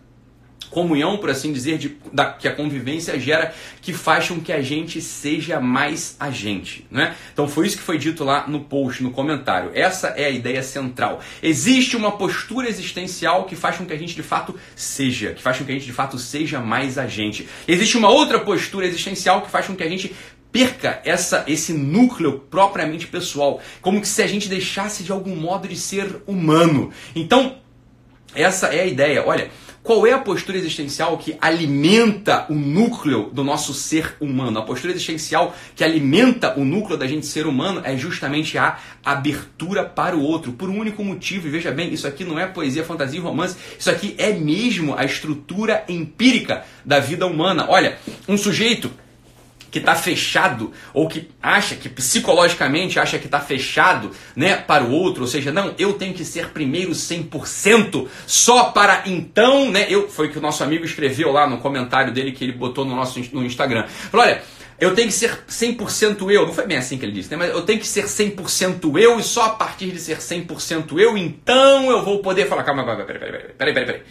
comunhão, 0.72 1.19
por 1.19 1.30
assim 1.30 1.52
dizer, 1.52 1.78
de, 1.78 1.96
da, 2.12 2.32
que 2.32 2.48
a 2.48 2.54
convivência 2.54 3.19
gera, 3.20 3.54
que 3.80 3.92
faz 3.92 4.28
com 4.28 4.40
que 4.40 4.52
a 4.52 4.62
gente 4.62 5.00
seja 5.00 5.60
mais 5.60 6.16
a 6.19 6.30
gente. 6.30 6.86
Né? 6.90 7.14
Então 7.32 7.46
foi 7.46 7.66
isso 7.66 7.76
que 7.76 7.82
foi 7.82 7.98
dito 7.98 8.24
lá 8.24 8.46
no 8.48 8.60
post, 8.60 9.02
no 9.02 9.10
comentário. 9.10 9.70
Essa 9.74 10.08
é 10.08 10.24
a 10.24 10.30
ideia 10.30 10.62
central. 10.62 11.20
Existe 11.42 11.96
uma 11.96 12.12
postura 12.12 12.69
existencial 12.69 13.44
que 13.44 13.54
faz 13.54 13.76
com 13.76 13.84
que 13.84 13.92
a 13.92 13.98
gente 13.98 14.14
de 14.14 14.22
fato 14.22 14.58
seja, 14.74 15.32
que 15.32 15.42
faz 15.42 15.58
com 15.58 15.64
que 15.64 15.70
a 15.70 15.74
gente 15.74 15.86
de 15.86 15.92
fato 15.92 16.19
seja 16.19 16.60
mais 16.60 16.98
a 16.98 17.06
gente. 17.06 17.48
Existe 17.69 17.96
uma 17.96 18.08
outra 18.08 18.40
postura 18.40 18.86
existencial 18.86 19.42
que 19.42 19.50
faz 19.50 19.66
com 19.66 19.76
que 19.76 19.82
a 19.82 19.88
gente 19.88 20.14
perca 20.50 21.00
essa, 21.04 21.44
esse 21.46 21.72
núcleo 21.72 22.40
propriamente 22.50 23.06
pessoal, 23.06 23.60
como 23.80 24.04
se 24.04 24.22
a 24.22 24.26
gente 24.26 24.48
deixasse 24.48 25.02
de 25.02 25.10
algum 25.10 25.34
modo 25.34 25.66
de 25.66 25.76
ser 25.76 26.22
humano. 26.26 26.92
Então, 27.16 27.56
essa 28.34 28.69
é 28.69 28.80
a 28.80 28.86
ideia. 28.86 29.24
Olha, 29.26 29.50
qual 29.82 30.06
é 30.06 30.12
a 30.12 30.19
postura 30.19 30.56
existencial 30.56 31.19
que 31.19 31.37
alimenta 31.40 32.46
o 32.49 32.55
núcleo 32.55 33.31
do 33.32 33.43
nosso 33.43 33.75
ser 33.75 34.14
humano? 34.20 34.61
A 34.61 34.62
postura 34.62 34.93
existencial 34.93 35.55
que 35.75 35.82
alimenta 35.82 36.56
o 36.56 36.64
núcleo 36.64 36.96
da 36.96 37.06
gente 37.06 37.26
ser 37.26 37.46
humano 37.49 37.81
é 37.84 37.96
justamente 37.96 38.56
a 38.56 38.79
abertura 39.05 39.84
para 39.84 40.17
o 40.17 40.23
outro, 40.23 40.52
por 40.52 40.70
um 40.70 40.79
único 40.79 41.02
motivo. 41.02 41.49
E 41.49 41.50
veja 41.50 41.73
bem, 41.73 41.93
isso 41.93 42.06
aqui 42.06 42.25
não 42.25 42.38
é 42.38 42.46
poesia, 42.46 42.84
fantasia 42.84 43.19
e 43.19 43.23
romance, 43.23 43.56
isso 43.76 43.90
aqui 43.90 44.14
é 44.19 44.32
mesmo 44.32 44.94
a 44.96 45.05
estrutura 45.05 45.84
empírica 45.88 46.64
da 46.84 47.00
vida 47.00 47.26
humana. 47.26 47.67
Olha, 47.69 47.99
um 48.29 48.37
sujeito 48.37 48.88
que 49.72 49.78
está 49.78 49.96
fechado 49.96 50.70
ou 50.92 51.08
que 51.08 51.30
acha 51.42 51.74
que 51.74 51.88
psicologicamente 51.88 53.00
acha 53.00 53.19
que 53.19 53.24
está 53.24 53.40
fechado, 53.40 54.10
né, 54.36 54.54
para 54.54 54.84
o 54.84 54.92
outro, 54.92 55.22
ou 55.22 55.26
seja, 55.26 55.50
não, 55.50 55.74
eu 55.78 55.94
tenho 55.94 56.12
que 56.12 56.26
ser 56.26 56.50
primeiro 56.50 56.90
100% 56.90 58.06
só 58.26 58.64
para 58.64 59.04
então, 59.06 59.70
né, 59.70 59.86
eu 59.88 60.10
foi 60.10 60.28
que 60.28 60.38
o 60.38 60.42
nosso 60.42 60.62
amigo 60.62 60.84
escreveu 60.84 61.32
lá 61.32 61.48
no 61.48 61.56
comentário 61.58 62.12
dele 62.12 62.32
que 62.32 62.44
ele 62.44 62.52
botou 62.52 62.84
no 62.84 62.94
nosso 62.94 63.19
no 63.32 63.44
Instagram. 63.44 63.86
Falou, 63.86 64.26
olha, 64.26 64.42
eu 64.78 64.94
tenho 64.94 65.08
que 65.08 65.14
ser 65.14 65.44
100% 65.48 66.30
eu. 66.30 66.46
Não 66.46 66.52
foi 66.52 66.66
bem 66.66 66.76
assim 66.76 66.98
que 66.98 67.04
ele 67.06 67.12
disse, 67.12 67.30
né? 67.30 67.36
Mas 67.36 67.50
eu 67.50 67.62
tenho 67.62 67.78
que 67.78 67.86
ser 67.86 68.04
100% 68.04 69.00
eu 69.00 69.19
e 69.19 69.22
só 69.22 69.46
a 69.46 69.50
partir 69.50 69.90
de 69.90 69.98
ser 69.98 70.19
100% 70.19 70.98
eu, 70.98 71.16
então 71.16 71.90
eu 71.90 72.04
vou 72.04 72.20
poder 72.20 72.46
falar, 72.46 72.62
calma, 72.62 72.84
peraí, 72.84 73.19
peraí, 73.19 73.52
peraí, 73.56 73.74
peraí. 73.74 74.02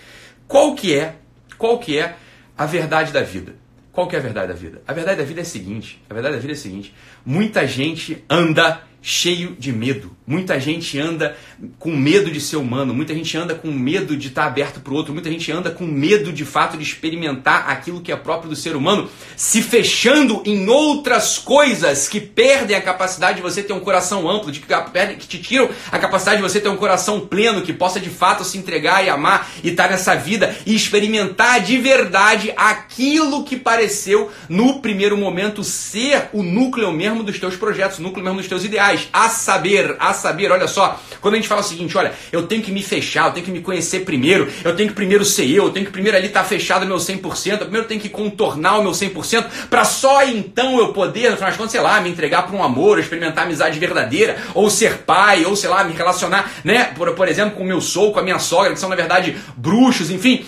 Qual 0.47 0.73
que 0.73 0.95
é, 0.95 1.15
qual 1.57 1.77
que 1.77 1.99
é 1.99 2.15
a 2.57 2.65
verdade 2.65 3.11
da 3.11 3.21
vida? 3.21 3.60
Qual 3.91 4.07
que 4.07 4.15
é 4.15 4.19
a 4.19 4.21
verdade 4.21 4.47
da 4.47 4.53
vida? 4.53 4.81
A 4.87 4.93
verdade 4.93 5.17
da 5.17 5.25
vida 5.25 5.41
é 5.41 5.43
a 5.43 5.45
seguinte, 5.45 6.01
a 6.09 6.13
verdade 6.13 6.35
da 6.35 6.41
vida 6.41 6.53
é 6.53 6.55
a 6.55 6.59
seguinte, 6.59 6.93
muita 7.25 7.67
gente 7.67 8.23
anda 8.29 8.81
cheio 9.01 9.55
de 9.57 9.71
medo. 9.71 10.15
Muita 10.27 10.59
gente 10.59 10.97
anda 10.99 11.35
com 11.79 11.91
medo 11.91 12.31
de 12.31 12.39
ser 12.39 12.55
humano, 12.55 12.93
muita 12.93 13.13
gente 13.13 13.35
anda 13.35 13.55
com 13.55 13.69
medo 13.69 14.15
de 14.15 14.27
estar 14.27 14.45
aberto 14.45 14.79
para 14.79 14.93
o 14.93 14.95
outro, 14.95 15.13
muita 15.13 15.29
gente 15.29 15.51
anda 15.51 15.71
com 15.71 15.85
medo 15.85 16.31
de 16.31 16.45
fato 16.45 16.77
de 16.77 16.83
experimentar 16.83 17.69
aquilo 17.69 17.99
que 17.99 18.11
é 18.11 18.15
próprio 18.15 18.49
do 18.49 18.55
ser 18.55 18.75
humano, 18.75 19.09
se 19.35 19.61
fechando 19.61 20.41
em 20.45 20.69
outras 20.69 21.37
coisas 21.37 22.07
que 22.07 22.21
perdem 22.21 22.77
a 22.77 22.81
capacidade 22.81 23.37
de 23.37 23.41
você 23.41 23.63
ter 23.63 23.73
um 23.73 23.79
coração 23.79 24.29
amplo, 24.29 24.51
de 24.51 24.59
que, 24.59 24.67
perdem, 24.93 25.17
que 25.17 25.27
te 25.27 25.39
tiram 25.39 25.69
a 25.91 25.97
capacidade 25.97 26.37
de 26.37 26.43
você 26.43 26.61
ter 26.61 26.69
um 26.69 26.77
coração 26.77 27.21
pleno, 27.21 27.63
que 27.63 27.73
possa 27.73 27.99
de 27.99 28.09
fato 28.09 28.43
se 28.43 28.57
entregar 28.57 29.03
e 29.03 29.09
amar 29.09 29.51
e 29.63 29.69
estar 29.69 29.89
nessa 29.89 30.15
vida 30.15 30.55
e 30.65 30.75
experimentar 30.75 31.61
de 31.61 31.77
verdade 31.77 32.53
aquilo 32.55 33.43
que 33.43 33.57
pareceu 33.57 34.31
no 34.47 34.79
primeiro 34.79 35.17
momento 35.17 35.63
ser 35.63 36.29
o 36.31 36.43
núcleo 36.43 36.91
mesmo 36.91 37.23
dos 37.23 37.39
teus 37.39 37.55
projetos, 37.55 37.99
o 37.99 38.03
núcleo 38.03 38.23
mesmo 38.23 38.37
dos 38.37 38.47
teus 38.47 38.63
ideais 38.63 38.90
a 39.11 39.29
saber, 39.29 39.95
a 39.99 40.13
saber, 40.13 40.51
olha 40.51 40.67
só, 40.67 40.99
quando 41.19 41.35
a 41.35 41.37
gente 41.37 41.47
fala 41.47 41.61
o 41.61 41.63
seguinte, 41.63 41.97
olha, 41.97 42.13
eu 42.31 42.47
tenho 42.47 42.61
que 42.61 42.71
me 42.71 42.81
fechar, 42.81 43.27
eu 43.27 43.33
tenho 43.33 43.45
que 43.45 43.51
me 43.51 43.61
conhecer 43.61 44.01
primeiro, 44.01 44.49
eu 44.63 44.75
tenho 44.75 44.89
que 44.89 44.95
primeiro 44.95 45.23
ser 45.23 45.45
eu, 45.49 45.65
eu 45.65 45.69
tenho 45.71 45.85
que 45.85 45.91
primeiro 45.91 46.17
ali 46.17 46.27
estar 46.27 46.41
tá 46.41 46.45
fechado 46.45 46.85
meu 46.85 46.97
100%, 46.97 47.51
eu 47.51 47.57
primeiro 47.59 47.87
tenho 47.87 48.01
que 48.01 48.09
contornar 48.09 48.79
o 48.79 48.83
meu 48.83 48.91
100%, 48.91 49.45
para 49.69 49.85
só 49.85 50.23
então 50.23 50.79
eu 50.79 50.93
poder, 50.93 51.29
no 51.29 51.35
final 51.35 51.49
das 51.49 51.57
contas, 51.57 51.71
sei 51.71 51.81
lá, 51.81 52.01
me 52.01 52.09
entregar 52.09 52.43
para 52.43 52.55
um 52.55 52.63
amor, 52.63 52.99
experimentar 52.99 53.45
amizade 53.45 53.79
verdadeira, 53.79 54.37
ou 54.53 54.69
ser 54.69 54.99
pai, 54.99 55.45
ou 55.45 55.55
sei 55.55 55.69
lá, 55.69 55.83
me 55.83 55.93
relacionar, 55.93 56.51
né, 56.63 56.85
por, 56.95 57.11
por 57.13 57.27
exemplo, 57.27 57.55
com 57.55 57.63
o 57.63 57.67
meu 57.67 57.81
sou, 57.81 58.11
com 58.11 58.19
a 58.19 58.23
minha 58.23 58.39
sogra, 58.39 58.73
que 58.73 58.79
são 58.79 58.89
na 58.89 58.95
verdade 58.95 59.35
bruxos, 59.55 60.09
enfim, 60.09 60.45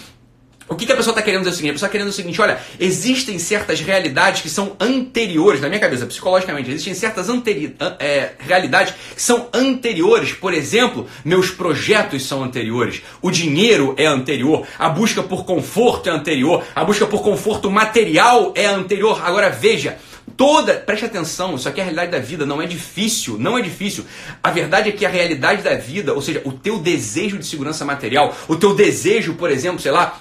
o 0.73 0.75
que, 0.75 0.87
que 0.87 0.91
a 0.91 0.95
pessoa 0.95 1.11
está 1.11 1.21
querendo 1.21 1.41
dizer 1.41 1.51
o 1.51 1.55
seguinte? 1.55 1.69
A 1.69 1.73
pessoa 1.73 1.87
está 1.87 1.91
querendo 1.91 2.09
o 2.09 2.13
seguinte: 2.13 2.41
olha, 2.41 2.59
existem 2.79 3.37
certas 3.37 3.79
realidades 3.79 4.41
que 4.41 4.49
são 4.49 4.75
anteriores, 4.79 5.61
na 5.61 5.69
minha 5.69 5.79
cabeça, 5.79 6.05
psicologicamente, 6.05 6.69
existem 6.69 6.95
certas 6.95 7.29
anteri 7.29 7.75
é, 7.99 8.31
realidades 8.39 8.93
que 9.15 9.21
são 9.21 9.47
anteriores. 9.53 10.33
Por 10.33 10.53
exemplo, 10.53 11.07
meus 11.23 11.51
projetos 11.51 12.25
são 12.25 12.43
anteriores, 12.43 13.03
o 13.21 13.29
dinheiro 13.29 13.93
é 13.97 14.05
anterior, 14.05 14.65
a 14.79 14.89
busca 14.89 15.21
por 15.21 15.45
conforto 15.45 16.09
é 16.09 16.11
anterior, 16.11 16.63
a 16.75 16.83
busca 16.83 17.05
por 17.05 17.21
conforto 17.21 17.69
material 17.69 18.51
é 18.55 18.65
anterior. 18.65 19.21
Agora 19.23 19.49
veja. 19.49 19.97
Toda, 20.37 20.75
preste 20.75 21.05
atenção, 21.05 21.53
isso 21.53 21.67
aqui 21.67 21.79
é 21.79 21.83
a 21.83 21.85
realidade 21.85 22.11
da 22.11 22.17
vida, 22.17 22.45
não 22.45 22.61
é 22.61 22.65
difícil, 22.65 23.37
não 23.37 23.57
é 23.57 23.61
difícil. 23.61 24.05
A 24.41 24.49
verdade 24.49 24.89
é 24.89 24.91
que 24.91 25.05
a 25.05 25.09
realidade 25.09 25.61
da 25.61 25.75
vida, 25.75 26.13
ou 26.13 26.21
seja, 26.21 26.41
o 26.45 26.51
teu 26.51 26.79
desejo 26.79 27.37
de 27.37 27.45
segurança 27.45 27.85
material, 27.85 28.35
o 28.47 28.55
teu 28.55 28.73
desejo, 28.73 29.35
por 29.35 29.51
exemplo, 29.51 29.79
sei 29.79 29.91
lá, 29.91 30.19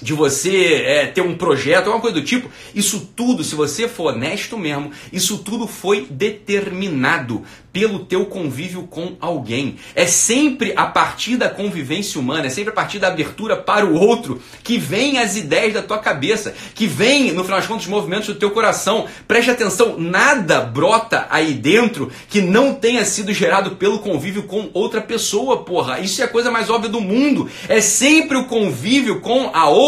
de 0.00 0.12
você 0.12 0.82
é, 0.86 1.06
ter 1.06 1.20
um 1.20 1.36
projeto, 1.36 1.86
alguma 1.86 2.00
coisa 2.00 2.20
do 2.20 2.24
tipo, 2.24 2.50
isso 2.74 3.10
tudo, 3.16 3.42
se 3.42 3.54
você 3.54 3.88
for 3.88 4.12
honesto 4.12 4.56
mesmo, 4.56 4.90
isso 5.12 5.38
tudo 5.38 5.66
foi 5.66 6.06
determinado 6.10 7.44
pelo 7.72 8.00
teu 8.00 8.26
convívio 8.26 8.84
com 8.84 9.16
alguém. 9.20 9.76
É 9.94 10.06
sempre 10.06 10.72
a 10.74 10.86
partir 10.86 11.36
da 11.36 11.48
convivência 11.48 12.20
humana, 12.20 12.46
é 12.46 12.50
sempre 12.50 12.70
a 12.70 12.74
partir 12.74 12.98
da 12.98 13.08
abertura 13.08 13.56
para 13.56 13.86
o 13.86 13.94
outro 13.94 14.42
que 14.64 14.78
vem 14.78 15.18
as 15.18 15.36
ideias 15.36 15.74
da 15.74 15.82
tua 15.82 15.98
cabeça, 15.98 16.54
que 16.74 16.86
vem, 16.86 17.32
no 17.32 17.44
final 17.44 17.58
das 17.58 17.68
contas, 17.68 17.84
os 17.84 17.90
movimentos 17.90 18.26
do 18.26 18.34
teu 18.34 18.50
coração. 18.50 19.06
Preste 19.26 19.50
atenção, 19.50 19.96
nada 19.98 20.60
brota 20.60 21.26
aí 21.30 21.52
dentro 21.52 22.10
que 22.28 22.40
não 22.40 22.74
tenha 22.74 23.04
sido 23.04 23.32
gerado 23.32 23.72
pelo 23.72 23.98
convívio 24.00 24.44
com 24.44 24.70
outra 24.72 25.00
pessoa, 25.00 25.58
porra. 25.58 26.00
Isso 26.00 26.20
é 26.20 26.24
a 26.24 26.28
coisa 26.28 26.50
mais 26.50 26.70
óbvia 26.70 26.90
do 26.90 27.00
mundo. 27.00 27.48
É 27.68 27.80
sempre 27.80 28.36
o 28.38 28.44
convívio 28.44 29.20
com 29.20 29.50
a 29.52 29.68
outra 29.68 29.87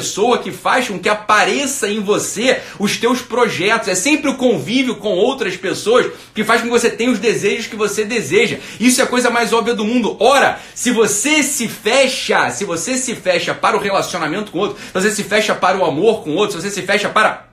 pessoa 0.00 0.38
que 0.38 0.52
faz 0.52 0.88
com 0.88 0.98
que 0.98 1.08
apareça 1.08 1.88
em 1.88 2.00
você 2.00 2.60
os 2.78 2.96
teus 2.96 3.20
projetos. 3.20 3.88
É 3.88 3.94
sempre 3.94 4.30
o 4.30 4.36
convívio 4.36 4.96
com 4.96 5.10
outras 5.10 5.56
pessoas 5.56 6.06
que 6.34 6.44
faz 6.44 6.60
com 6.60 6.68
que 6.68 6.72
você 6.72 6.90
tenha 6.90 7.10
os 7.10 7.18
desejos 7.18 7.66
que 7.66 7.76
você 7.76 8.04
deseja. 8.04 8.58
Isso 8.78 9.00
é 9.00 9.04
a 9.04 9.06
coisa 9.06 9.30
mais 9.30 9.52
óbvia 9.52 9.74
do 9.74 9.84
mundo. 9.84 10.16
Ora, 10.20 10.60
se 10.74 10.90
você 10.90 11.42
se 11.42 11.66
fecha, 11.68 12.50
se 12.50 12.64
você 12.64 12.96
se 12.96 13.14
fecha 13.14 13.54
para 13.54 13.76
o 13.76 13.80
relacionamento 13.80 14.52
com 14.52 14.58
outro, 14.58 14.78
se 14.78 14.92
você 14.92 15.10
se 15.10 15.24
fecha 15.24 15.54
para 15.54 15.76
o 15.76 15.84
amor 15.84 16.22
com 16.22 16.34
outro, 16.34 16.60
se 16.60 16.62
você 16.62 16.70
se 16.70 16.82
fecha 16.82 17.08
para 17.08 17.50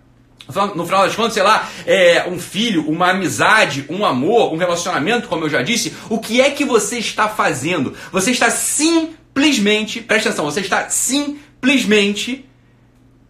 no 0.75 0.85
final 0.85 1.03
das 1.03 1.13
contas, 1.13 1.33
sei 1.33 1.43
lá, 1.43 1.69
é, 1.85 2.25
um 2.25 2.39
filho, 2.39 2.89
uma 2.89 3.09
amizade, 3.09 3.85
um 3.89 4.05
amor, 4.05 4.53
um 4.53 4.57
relacionamento, 4.57 5.27
como 5.27 5.43
eu 5.43 5.49
já 5.49 5.61
disse, 5.61 5.93
o 6.09 6.19
que 6.19 6.39
é 6.39 6.49
que 6.51 6.63
você 6.63 6.99
está 6.99 7.27
fazendo? 7.27 7.93
Você 8.13 8.31
está 8.31 8.49
simplesmente, 8.49 9.99
presta 9.99 10.29
atenção, 10.29 10.45
você 10.45 10.61
está 10.61 10.89
simplesmente 10.89 11.46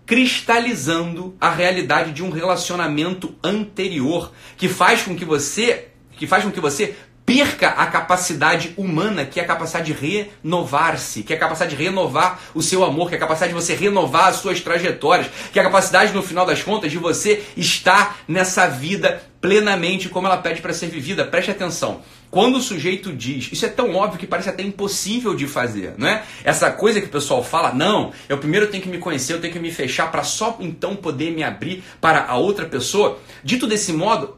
cristalizando 0.06 1.36
a 1.40 1.50
realidade 1.50 2.14
de 2.14 2.24
um 2.24 2.30
relacionamento 2.30 3.36
anterior 3.44 4.32
que 4.56 4.70
faz 4.70 5.04
com 5.04 5.16
que 5.16 5.26
você 5.26 5.90
que 6.12 6.26
faz 6.26 6.44
com 6.44 6.50
que 6.50 6.60
você 6.60 6.96
perca 7.28 7.68
a 7.72 7.86
capacidade 7.88 8.74
humana, 8.78 9.26
que 9.26 9.38
é 9.38 9.44
a 9.44 9.46
capacidade 9.46 9.94
de 9.94 10.32
renovar-se, 10.42 11.24
que 11.24 11.34
é 11.34 11.36
a 11.36 11.40
capacidade 11.40 11.76
de 11.76 11.84
renovar 11.84 12.40
o 12.56 12.62
seu 12.62 12.86
amor, 12.86 13.10
que 13.10 13.16
é 13.16 13.18
a 13.18 13.20
capacidade 13.20 13.54
de 13.54 13.60
você 13.60 13.76
renovar 13.76 14.30
as 14.30 14.38
suas 14.38 14.62
trajetórias, 14.62 15.28
que 15.52 15.60
é 15.60 15.62
a 15.62 15.66
capacidade, 15.66 16.14
no 16.14 16.24
final 16.24 16.46
das 16.46 16.64
contas, 16.64 16.90
de 16.90 16.98
você 16.98 17.44
estar 17.58 18.20
nessa 18.30 18.68
vida 18.68 19.22
plenamente 19.42 20.08
como 20.08 20.26
ela 20.26 20.38
pede 20.38 20.62
para 20.62 20.72
ser 20.72 20.88
vivida. 20.88 21.26
Preste 21.26 21.52
atenção. 21.52 22.02
Quando 22.38 22.58
o 22.58 22.62
sujeito 22.62 23.12
diz, 23.12 23.50
isso 23.52 23.66
é 23.66 23.68
tão 23.68 23.96
óbvio 23.96 24.20
que 24.20 24.28
parece 24.28 24.48
até 24.48 24.62
impossível 24.62 25.34
de 25.34 25.48
fazer, 25.48 25.96
não 25.98 26.08
é? 26.08 26.24
Essa 26.44 26.70
coisa 26.70 27.02
que 27.02 27.08
o 27.08 27.10
pessoal 27.10 27.44
fala, 27.44 27.74
não, 27.74 28.12
eu 28.30 28.38
primeiro 28.38 28.68
tenho 28.68 28.84
que 28.84 28.90
me 28.90 29.00
conhecer, 29.00 29.34
eu 29.34 29.42
tenho 29.42 29.52
que 29.52 29.58
me 29.58 29.72
fechar 29.72 30.12
para 30.12 30.24
só 30.24 30.56
então 30.60 30.96
poder 30.96 31.32
me 31.32 31.44
abrir 31.44 31.84
para 32.00 32.26
a 32.28 32.38
outra 32.38 32.68
pessoa. 32.68 33.18
Dito 33.44 33.66
desse 33.66 33.92
modo, 33.92 34.38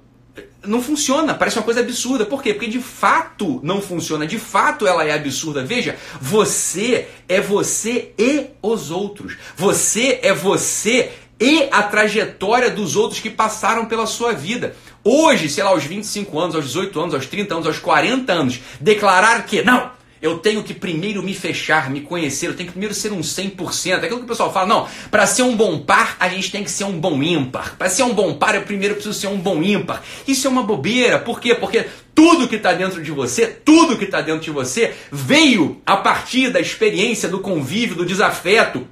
não 0.65 0.81
funciona, 0.81 1.33
parece 1.33 1.57
uma 1.57 1.63
coisa 1.63 1.79
absurda. 1.79 2.25
Por 2.25 2.41
quê? 2.41 2.53
Porque 2.53 2.69
de 2.69 2.79
fato 2.79 3.59
não 3.63 3.81
funciona, 3.81 4.25
de 4.25 4.37
fato 4.37 4.85
ela 4.87 5.03
é 5.03 5.13
absurda. 5.13 5.63
Veja, 5.63 5.97
você 6.21 7.07
é 7.27 7.39
você 7.41 8.13
e 8.17 8.47
os 8.61 8.91
outros. 8.91 9.37
Você 9.55 10.19
é 10.21 10.33
você 10.33 11.11
e 11.39 11.69
a 11.71 11.83
trajetória 11.83 12.69
dos 12.69 12.95
outros 12.95 13.19
que 13.19 13.29
passaram 13.29 13.85
pela 13.85 14.05
sua 14.05 14.33
vida. 14.33 14.75
Hoje, 15.03 15.49
sei 15.49 15.63
lá, 15.63 15.69
aos 15.69 15.85
25 15.85 16.37
anos, 16.37 16.55
aos 16.55 16.65
18 16.65 16.99
anos, 16.99 17.13
aos 17.15 17.25
30 17.25 17.53
anos, 17.53 17.67
aos 17.67 17.79
40 17.79 18.33
anos, 18.33 18.59
declarar 18.81 19.45
que 19.45 19.61
não, 19.61 19.91
eu 20.21 20.39
tenho 20.39 20.61
que 20.63 20.73
primeiro 20.73 21.23
me 21.23 21.33
fechar, 21.33 21.89
me 21.89 22.01
conhecer, 22.01 22.47
eu 22.47 22.53
tenho 22.53 22.67
que 22.67 22.73
primeiro 22.73 22.93
ser 22.93 23.13
um 23.13 23.21
100%. 23.21 23.91
É 23.91 23.95
aquilo 23.95 24.17
que 24.17 24.25
o 24.25 24.27
pessoal 24.27 24.51
fala, 24.51 24.67
não, 24.67 24.87
para 25.09 25.25
ser 25.25 25.43
um 25.43 25.55
bom 25.55 25.79
par, 25.79 26.17
a 26.19 26.27
gente 26.27 26.51
tem 26.51 26.63
que 26.63 26.71
ser 26.71 26.83
um 26.83 26.99
bom 26.99 27.23
ímpar. 27.23 27.77
Para 27.77 27.89
ser 27.89 28.03
um 28.03 28.13
bom 28.13 28.33
par, 28.33 28.55
eu 28.55 28.63
primeiro 28.63 28.95
preciso 28.95 29.17
ser 29.17 29.27
um 29.27 29.37
bom 29.37 29.63
ímpar. 29.63 30.03
Isso 30.27 30.45
é 30.45 30.49
uma 30.49 30.63
bobeira, 30.63 31.19
por 31.19 31.39
quê? 31.39 31.55
Porque 31.55 31.87
tudo 32.13 32.49
que 32.49 32.57
está 32.57 32.73
dentro 32.73 33.01
de 33.01 33.11
você, 33.11 33.47
tudo 33.47 33.97
que 33.97 34.03
está 34.03 34.19
dentro 34.19 34.41
de 34.41 34.51
você, 34.51 34.93
veio 35.09 35.81
a 35.85 35.95
partir 35.95 36.49
da 36.49 36.59
experiência, 36.59 37.29
do 37.29 37.39
convívio, 37.39 37.95
do 37.95 38.05
desafeto, 38.05 38.85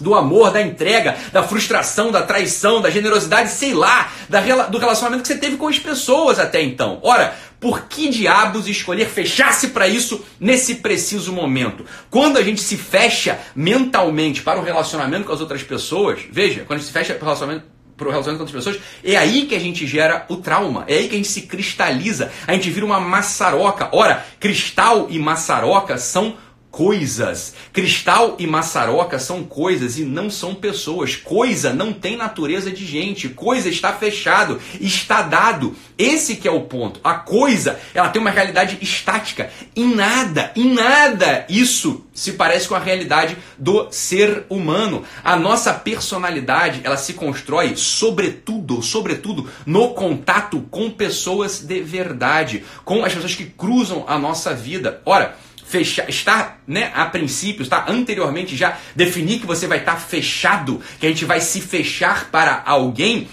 do 0.00 0.14
amor, 0.14 0.50
da 0.50 0.60
entrega, 0.60 1.16
da 1.32 1.42
frustração, 1.42 2.10
da 2.10 2.22
traição, 2.22 2.80
da 2.80 2.90
generosidade, 2.90 3.50
sei 3.50 3.74
lá, 3.74 4.12
da, 4.28 4.40
do 4.66 4.78
relacionamento 4.78 5.22
que 5.22 5.28
você 5.28 5.38
teve 5.38 5.56
com 5.56 5.68
as 5.68 5.78
pessoas 5.78 6.38
até 6.38 6.62
então. 6.62 6.98
Ora, 7.02 7.34
por 7.60 7.86
que 7.86 8.10
diabos 8.10 8.68
escolher 8.68 9.06
fechar-se 9.06 9.68
para 9.68 9.88
isso 9.88 10.22
nesse 10.38 10.76
preciso 10.76 11.32
momento? 11.32 11.84
Quando 12.10 12.36
a 12.36 12.42
gente 12.42 12.60
se 12.60 12.76
fecha 12.76 13.38
mentalmente 13.56 14.42
para 14.42 14.60
o 14.60 14.62
relacionamento 14.62 15.24
com 15.24 15.32
as 15.32 15.40
outras 15.40 15.62
pessoas, 15.62 16.20
veja, 16.30 16.64
quando 16.66 16.72
a 16.72 16.80
gente 16.80 16.88
se 16.88 16.92
fecha 16.92 17.14
para 17.14 17.22
o 17.22 17.26
relacionamento 17.26 17.74
para 17.96 18.08
o 18.08 18.10
relacionamento 18.10 18.44
com 18.44 18.56
outras 18.56 18.64
pessoas, 18.64 18.82
é 19.04 19.16
aí 19.16 19.46
que 19.46 19.54
a 19.54 19.60
gente 19.60 19.86
gera 19.86 20.26
o 20.28 20.36
trauma, 20.36 20.84
é 20.88 20.94
aí 20.94 21.08
que 21.08 21.14
a 21.14 21.16
gente 21.16 21.28
se 21.28 21.42
cristaliza, 21.42 22.30
a 22.46 22.52
gente 22.52 22.68
vira 22.70 22.84
uma 22.84 23.00
maçaroca. 23.00 23.88
Ora, 23.92 24.24
cristal 24.40 25.06
e 25.10 25.18
maçaroca 25.18 25.96
são 25.96 26.36
coisas. 26.74 27.54
Cristal 27.72 28.34
e 28.36 28.48
maçaroca 28.48 29.16
são 29.20 29.44
coisas 29.44 29.96
e 29.96 30.02
não 30.02 30.28
são 30.28 30.56
pessoas. 30.56 31.14
Coisa 31.14 31.72
não 31.72 31.92
tem 31.92 32.16
natureza 32.16 32.68
de 32.68 32.84
gente. 32.84 33.28
Coisa 33.28 33.68
está 33.68 33.92
fechado, 33.92 34.60
está 34.80 35.22
dado. 35.22 35.76
Esse 35.96 36.34
que 36.34 36.48
é 36.48 36.50
o 36.50 36.62
ponto. 36.62 36.98
A 37.04 37.14
coisa, 37.14 37.78
ela 37.94 38.08
tem 38.08 38.20
uma 38.20 38.30
realidade 38.30 38.76
estática. 38.82 39.52
Em 39.76 39.94
nada, 39.94 40.50
em 40.56 40.74
nada 40.74 41.46
isso 41.48 42.04
se 42.12 42.32
parece 42.32 42.66
com 42.66 42.74
a 42.74 42.80
realidade 42.80 43.36
do 43.56 43.86
ser 43.92 44.44
humano. 44.50 45.04
A 45.22 45.36
nossa 45.36 45.72
personalidade, 45.72 46.80
ela 46.82 46.96
se 46.96 47.12
constrói 47.12 47.76
sobretudo, 47.76 48.82
sobretudo 48.82 49.48
no 49.64 49.94
contato 49.94 50.66
com 50.72 50.90
pessoas 50.90 51.60
de 51.60 51.80
verdade, 51.82 52.64
com 52.84 53.04
as 53.04 53.14
pessoas 53.14 53.36
que 53.36 53.44
cruzam 53.44 54.04
a 54.08 54.18
nossa 54.18 54.52
vida. 54.52 55.00
Ora, 55.06 55.36
fechar, 55.74 56.08
estar, 56.08 56.62
né, 56.68 56.92
a 56.94 57.04
princípio, 57.06 57.64
está 57.64 57.86
anteriormente 57.88 58.56
já 58.56 58.78
definir 58.94 59.40
que 59.40 59.46
você 59.46 59.66
vai 59.66 59.78
estar 59.78 59.96
fechado, 59.96 60.80
que 61.00 61.06
a 61.06 61.08
gente 61.08 61.24
vai 61.24 61.40
se 61.40 61.60
fechar 61.60 62.30
para 62.30 62.62
alguém, 62.64 63.26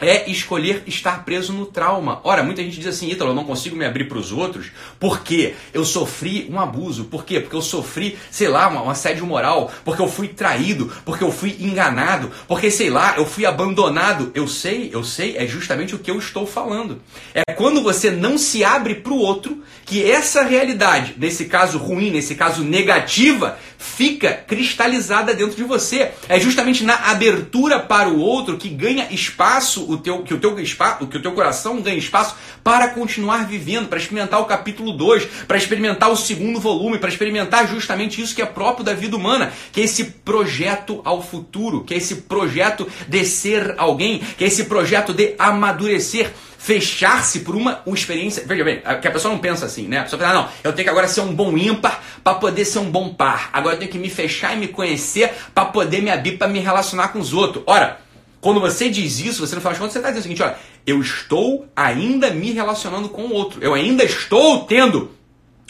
é 0.00 0.30
escolher 0.30 0.82
estar 0.86 1.24
preso 1.24 1.52
no 1.52 1.66
trauma. 1.66 2.20
Ora, 2.24 2.42
muita 2.42 2.62
gente 2.62 2.78
diz 2.78 2.86
assim, 2.86 3.10
Ítalo, 3.10 3.30
eu 3.30 3.34
não 3.34 3.44
consigo 3.44 3.76
me 3.76 3.84
abrir 3.84 4.04
para 4.04 4.18
os 4.18 4.32
outros 4.32 4.70
porque 4.98 5.54
eu 5.72 5.84
sofri 5.84 6.48
um 6.50 6.60
abuso. 6.60 7.04
Por 7.04 7.24
quê? 7.24 7.40
Porque 7.40 7.56
eu 7.56 7.62
sofri, 7.62 8.18
sei 8.30 8.48
lá, 8.48 8.68
um 8.68 8.90
assédio 8.90 9.26
moral, 9.26 9.70
porque 9.84 10.02
eu 10.02 10.08
fui 10.08 10.28
traído, 10.28 10.92
porque 11.04 11.24
eu 11.24 11.32
fui 11.32 11.56
enganado, 11.60 12.30
porque, 12.46 12.70
sei 12.70 12.90
lá, 12.90 13.16
eu 13.16 13.26
fui 13.26 13.44
abandonado. 13.44 14.30
Eu 14.34 14.46
sei, 14.46 14.90
eu 14.92 15.02
sei, 15.02 15.36
é 15.36 15.46
justamente 15.46 15.94
o 15.94 15.98
que 15.98 16.10
eu 16.10 16.18
estou 16.18 16.46
falando. 16.46 17.00
É 17.34 17.52
quando 17.54 17.82
você 17.82 18.10
não 18.10 18.38
se 18.38 18.62
abre 18.62 18.94
para 18.96 19.12
o 19.12 19.18
outro 19.18 19.62
que 19.84 20.08
essa 20.08 20.42
realidade, 20.42 21.14
nesse 21.16 21.46
caso 21.46 21.78
ruim, 21.78 22.10
nesse 22.10 22.34
caso 22.34 22.62
negativa, 22.62 23.58
fica 23.78 24.32
cristalizada 24.32 25.34
dentro 25.34 25.56
de 25.56 25.64
você. 25.64 26.10
É 26.28 26.38
justamente 26.38 26.84
na 26.84 26.94
abertura 27.10 27.78
para 27.78 28.08
o 28.08 28.18
outro 28.18 28.58
que 28.58 28.68
ganha 28.68 29.08
espaço 29.10 29.87
o 29.88 29.98
teu 29.98 30.22
que 30.22 30.34
o 30.34 30.38
teu 30.38 30.58
espaço, 30.60 31.06
que 31.06 31.16
o 31.16 31.22
teu 31.22 31.32
coração 31.32 31.80
ganha 31.80 31.98
espaço 31.98 32.36
para 32.62 32.88
continuar 32.88 33.46
vivendo, 33.46 33.88
para 33.88 33.98
experimentar 33.98 34.40
o 34.40 34.44
capítulo 34.44 34.92
2, 34.92 35.24
para 35.46 35.56
experimentar 35.56 36.10
o 36.10 36.16
segundo 36.16 36.60
volume, 36.60 36.98
para 36.98 37.08
experimentar 37.08 37.66
justamente 37.66 38.20
isso 38.20 38.34
que 38.34 38.42
é 38.42 38.46
próprio 38.46 38.84
da 38.84 38.94
vida 38.94 39.16
humana, 39.16 39.52
que 39.72 39.80
é 39.80 39.84
esse 39.84 40.04
projeto 40.04 41.00
ao 41.04 41.22
futuro, 41.22 41.84
que 41.84 41.94
é 41.94 41.96
esse 41.96 42.16
projeto 42.22 42.86
de 43.08 43.24
ser 43.24 43.74
alguém, 43.78 44.18
que 44.36 44.44
é 44.44 44.46
esse 44.46 44.64
projeto 44.64 45.12
de 45.12 45.34
amadurecer 45.38 46.32
fechar-se 46.58 47.40
por 47.40 47.54
uma, 47.54 47.80
uma 47.86 47.94
experiência. 47.94 48.42
Veja 48.44 48.64
bem, 48.64 48.82
que 49.00 49.08
a 49.08 49.10
pessoa 49.10 49.32
não 49.32 49.40
pensa 49.40 49.64
assim, 49.64 49.86
né? 49.86 50.00
A 50.00 50.02
pessoa 50.02 50.18
pensa, 50.18 50.32
ah, 50.32 50.34
não, 50.34 50.48
eu 50.62 50.72
tenho 50.72 50.84
que 50.84 50.90
agora 50.90 51.06
ser 51.06 51.20
um 51.20 51.34
bom 51.34 51.56
ímpar 51.56 52.02
para 52.22 52.34
poder 52.34 52.64
ser 52.64 52.80
um 52.80 52.90
bom 52.90 53.14
par. 53.14 53.48
Agora 53.52 53.76
eu 53.76 53.78
tenho 53.78 53.90
que 53.90 53.98
me 53.98 54.10
fechar 54.10 54.54
e 54.54 54.58
me 54.58 54.68
conhecer 54.68 55.32
para 55.54 55.64
poder 55.66 56.02
me 56.02 56.10
abrir 56.10 56.36
para 56.36 56.48
me 56.48 56.58
relacionar 56.58 57.08
com 57.08 57.20
os 57.20 57.32
outros. 57.32 57.62
Ora, 57.66 58.00
quando 58.40 58.60
você 58.60 58.88
diz 58.88 59.18
isso, 59.18 59.46
você 59.46 59.54
no 59.54 59.60
final 59.60 59.74
de 59.74 59.78
você 59.80 59.98
está 59.98 60.08
dizendo 60.08 60.20
o 60.20 60.22
seguinte: 60.22 60.42
olha, 60.42 60.56
eu 60.86 61.00
estou 61.00 61.66
ainda 61.74 62.30
me 62.30 62.52
relacionando 62.52 63.08
com 63.08 63.22
o 63.22 63.32
outro. 63.32 63.62
Eu 63.62 63.74
ainda 63.74 64.04
estou 64.04 64.64
tendo 64.64 65.10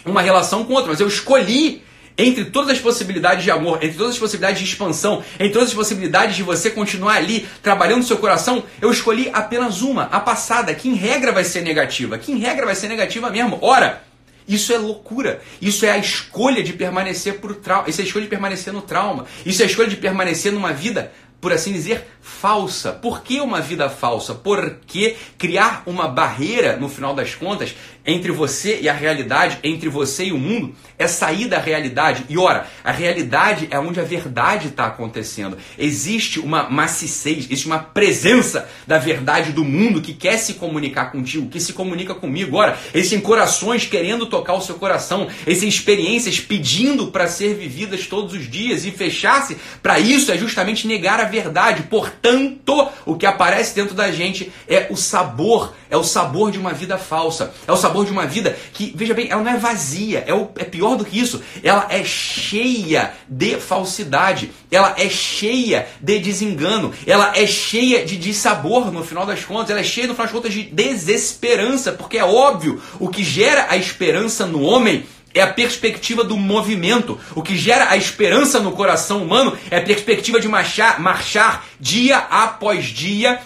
uma 0.05 0.23
relação 0.23 0.65
com 0.65 0.73
o 0.73 0.77
outro, 0.77 0.91
mas 0.91 1.01
eu 1.01 1.09
escolhi 1.09 1.83
entre 2.17 2.47
todas 2.47 2.71
as 2.71 2.81
possibilidades 2.81 3.45
de 3.45 3.51
amor, 3.51 3.79
entre 3.81 3.97
todas 3.97 4.15
as 4.15 4.19
possibilidades 4.19 4.59
de 4.59 4.65
expansão, 4.65 5.23
entre 5.35 5.51
todas 5.51 5.69
as 5.69 5.75
possibilidades 5.75 6.35
de 6.35 6.43
você 6.43 6.69
continuar 6.69 7.15
ali 7.15 7.47
trabalhando 7.63 8.05
seu 8.05 8.19
coração, 8.19 8.65
eu 8.83 8.91
escolhi 8.91 9.31
apenas 9.33 9.83
uma, 9.83 10.05
a 10.05 10.19
passada, 10.19 10.75
que 10.75 10.89
em 10.89 10.95
regra 10.95 11.31
vai 11.31 11.45
ser 11.45 11.63
negativa, 11.63 12.19
que 12.19 12.33
em 12.33 12.39
regra 12.39 12.67
vai 12.67 12.75
ser 12.75 12.89
negativa 12.89 13.31
mesmo. 13.31 13.59
Ora, 13.63 14.03
isso 14.49 14.73
é 14.73 14.79
loucura. 14.79 15.41
Isso 15.61 15.85
é 15.85 15.91
a 15.91 15.99
escolha 15.99 16.63
de 16.63 16.73
permanecer 16.73 17.39
por 17.39 17.55
trauma. 17.55 17.89
Isso 17.89 18.01
é 18.01 18.05
a 18.05 18.07
escolha 18.07 18.25
de 18.25 18.31
permanecer 18.31 18.73
no 18.73 18.81
trauma. 18.81 19.27
Isso 19.45 19.61
é 19.61 19.67
a 19.67 19.69
escolha 19.69 19.89
de 19.89 19.97
permanecer 19.97 20.51
numa 20.51 20.73
vida 20.73 21.13
por 21.41 21.53
assim 21.53 21.73
dizer, 21.73 22.07
falsa. 22.21 22.93
Por 22.93 23.23
que 23.23 23.41
uma 23.41 23.61
vida 23.61 23.89
falsa? 23.89 24.35
Porque 24.35 25.17
criar 25.37 25.83
uma 25.87 26.09
barreira, 26.09 26.77
no 26.77 26.89
final 26.89 27.15
das 27.15 27.35
contas, 27.35 27.75
entre 28.09 28.33
você 28.33 28.79
e 28.81 28.89
a 28.89 28.93
realidade, 28.95 29.59
entre 29.63 29.89
você 29.89 30.25
e 30.25 30.33
o 30.33 30.39
mundo, 30.39 30.75
é 30.99 31.07
sair 31.07 31.47
da 31.47 31.59
realidade. 31.59 32.25
E 32.29 32.39
ora, 32.39 32.67
a 32.83 32.91
realidade 32.91 33.69
é 33.71 33.79
onde 33.79 34.01
a 34.01 34.03
verdade 34.03 34.69
está 34.69 34.87
acontecendo. 34.87 35.59
Existe 35.79 36.41
uma 36.41 36.69
maciçez, 36.69 37.45
existe 37.45 37.67
uma 37.67 37.79
presença 37.79 38.67
da 38.87 38.99
verdade 38.99 39.53
do 39.53 39.63
mundo 39.63 40.01
que 40.01 40.15
quer 40.15 40.39
se 40.39 40.55
comunicar 40.55 41.13
contigo, 41.13 41.51
que 41.51 41.61
se 41.61 41.75
comunica 41.75 42.15
comigo. 42.15 42.57
Ora, 42.57 42.79
existem 42.95 43.21
corações 43.21 43.85
querendo 43.85 44.27
tocar 44.27 44.55
o 44.55 44.63
seu 44.63 44.77
coração, 44.77 45.29
existem 45.47 45.69
experiências 45.69 46.41
pedindo 46.41 47.09
para 47.09 47.29
ser 47.29 47.55
vividas 47.55 48.07
todos 48.07 48.33
os 48.33 48.51
dias 48.51 48.87
e 48.87 48.91
fechar-se 48.91 49.57
para 49.83 50.01
isso 50.01 50.33
é 50.33 50.39
justamente 50.39 50.87
negar 50.87 51.21
a 51.21 51.25
verdade. 51.25 51.83
Portanto, 51.83 52.89
o 53.05 53.17
que 53.17 53.27
aparece 53.27 53.75
dentro 53.75 53.95
da 53.95 54.11
gente 54.11 54.51
é 54.67 54.87
o 54.91 54.97
sabor, 54.97 55.75
é 55.91 55.97
o 55.97 56.03
sabor 56.03 56.51
de 56.51 56.59
uma 56.59 56.73
vida 56.73 56.97
falsa, 56.97 57.53
é 57.67 57.73
o 57.73 57.77
sabor 57.77 57.98
de 58.05 58.13
uma 58.13 58.27
vida 58.27 58.57
que, 58.73 58.93
veja 58.95 59.15
bem, 59.15 59.29
ela 59.31 59.43
não 59.43 59.51
é 59.51 59.57
vazia, 59.57 60.25
é, 60.27 60.35
o, 60.35 60.49
é 60.57 60.65
pior 60.65 60.97
do 60.97 61.05
que 61.05 61.19
isso, 61.19 61.43
ela 61.63 61.87
é 61.91 62.05
cheia 62.05 63.13
de 63.29 63.57
falsidade, 63.57 64.51
ela 64.71 64.95
é 64.97 65.09
cheia 65.09 65.87
de 66.01 66.19
desengano, 66.19 66.93
ela 67.07 67.33
é 67.37 67.47
cheia 67.47 68.05
de 68.05 68.17
dissabor 68.17 68.93
no 68.93 69.05
final 69.05 69.27
das 69.27 69.45
contas, 69.45 69.71
ela 69.71 69.81
é 69.81 69.85
cheia 69.85 70.07
no 70.07 70.15
final 70.15 70.27
das 70.27 70.35
contas 70.35 70.53
de 70.53 70.65
desesperança, 70.65 71.93
porque 71.93 72.19
é 72.19 72.25
óbvio, 72.25 72.81
o 72.99 73.09
que 73.09 73.23
gera 73.23 73.67
a 73.69 73.77
esperança 73.77 74.47
no 74.47 74.63
homem 74.63 75.05
é 75.35 75.43
a 75.43 75.53
perspectiva 75.53 76.25
do 76.25 76.37
movimento. 76.37 77.19
O 77.35 77.43
que 77.43 77.57
gera 77.57 77.91
a 77.91 77.97
esperança 77.97 78.61
no 78.61 78.73
coração 78.73 79.23
humano 79.23 79.57
é 79.71 79.79
a 79.79 79.83
perspectiva 79.83 80.41
de 80.41 80.49
marchar, 80.49 81.01
marchar 81.01 81.65
dia 81.79 82.19
após 82.19 82.87
dia 82.87 83.41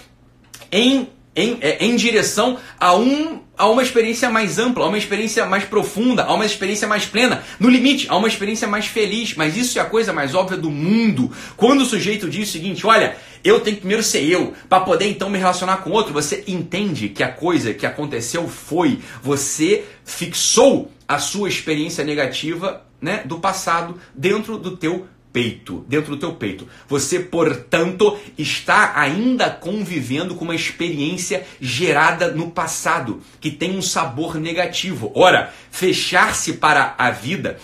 em, 0.71 1.09
em, 1.35 1.59
é, 1.61 1.85
em 1.85 1.97
direção 1.97 2.59
a 2.79 2.95
um 2.95 3.42
a 3.57 3.69
uma 3.69 3.83
experiência 3.83 4.31
mais 4.31 4.59
ampla, 4.59 4.85
a 4.85 4.89
uma 4.89 4.99
experiência 4.99 5.45
mais 5.47 5.65
profunda, 5.65 6.25
a 6.25 6.35
uma 6.35 6.47
experiência 6.47 6.89
mais 6.89 7.05
plena, 7.05 7.43
no 7.61 7.69
limite, 7.69 8.07
a 8.09 8.17
uma 8.17 8.29
experiência 8.29 8.67
mais 8.67 8.87
feliz. 8.87 9.35
Mas 9.35 9.57
isso 9.57 9.79
é 9.79 9.83
a 9.83 9.87
coisa 9.87 10.13
mais 10.13 10.35
óbvia 10.35 10.57
do 10.57 10.71
mundo. 10.71 11.31
Quando 11.57 11.83
o 11.83 11.87
sujeito 11.87 12.29
diz 12.29 12.49
o 12.49 12.53
seguinte: 12.53 12.87
olha, 12.87 13.17
eu 13.45 13.61
tenho 13.61 13.77
que 13.77 13.83
primeiro 13.83 14.03
ser 14.03 14.25
eu, 14.25 14.55
para 14.69 14.81
poder 14.81 15.07
então 15.07 15.29
me 15.29 15.39
relacionar 15.39 15.79
com 15.79 15.91
outro, 15.91 16.13
você 16.13 16.45
entende 16.47 17.09
que 17.09 17.23
a 17.23 17.31
coisa 17.31 17.75
que 17.75 17.87
aconteceu 17.87 18.49
foi 18.49 19.01
você 19.23 19.85
fixou 20.05 20.91
a 21.07 21.19
sua 21.19 21.49
experiência 21.49 22.05
negativa 22.05 22.83
né, 23.01 23.23
do 23.25 23.39
passado 23.39 23.99
dentro 24.15 24.57
do 24.57 24.77
teu 24.77 25.07
peito, 25.33 25.85
dentro 25.89 26.15
do 26.15 26.21
teu 26.21 26.35
peito. 26.35 26.69
Você, 26.89 27.19
portanto, 27.19 28.19
está 28.37 28.93
ainda 28.97 29.51
convivendo 29.51 30.35
com 30.35 30.45
uma 30.45 30.55
experiência 30.55 31.45
gerada 31.61 32.31
no 32.31 32.51
passado, 32.51 33.23
que 33.41 33.51
tem 33.51 33.77
um 33.77 33.83
sabor 33.83 34.37
negativo. 34.37 35.11
Ora, 35.15 35.53
fechar-se 35.71 36.55
para 36.55 36.95
a 36.99 37.11
vida, 37.11 37.59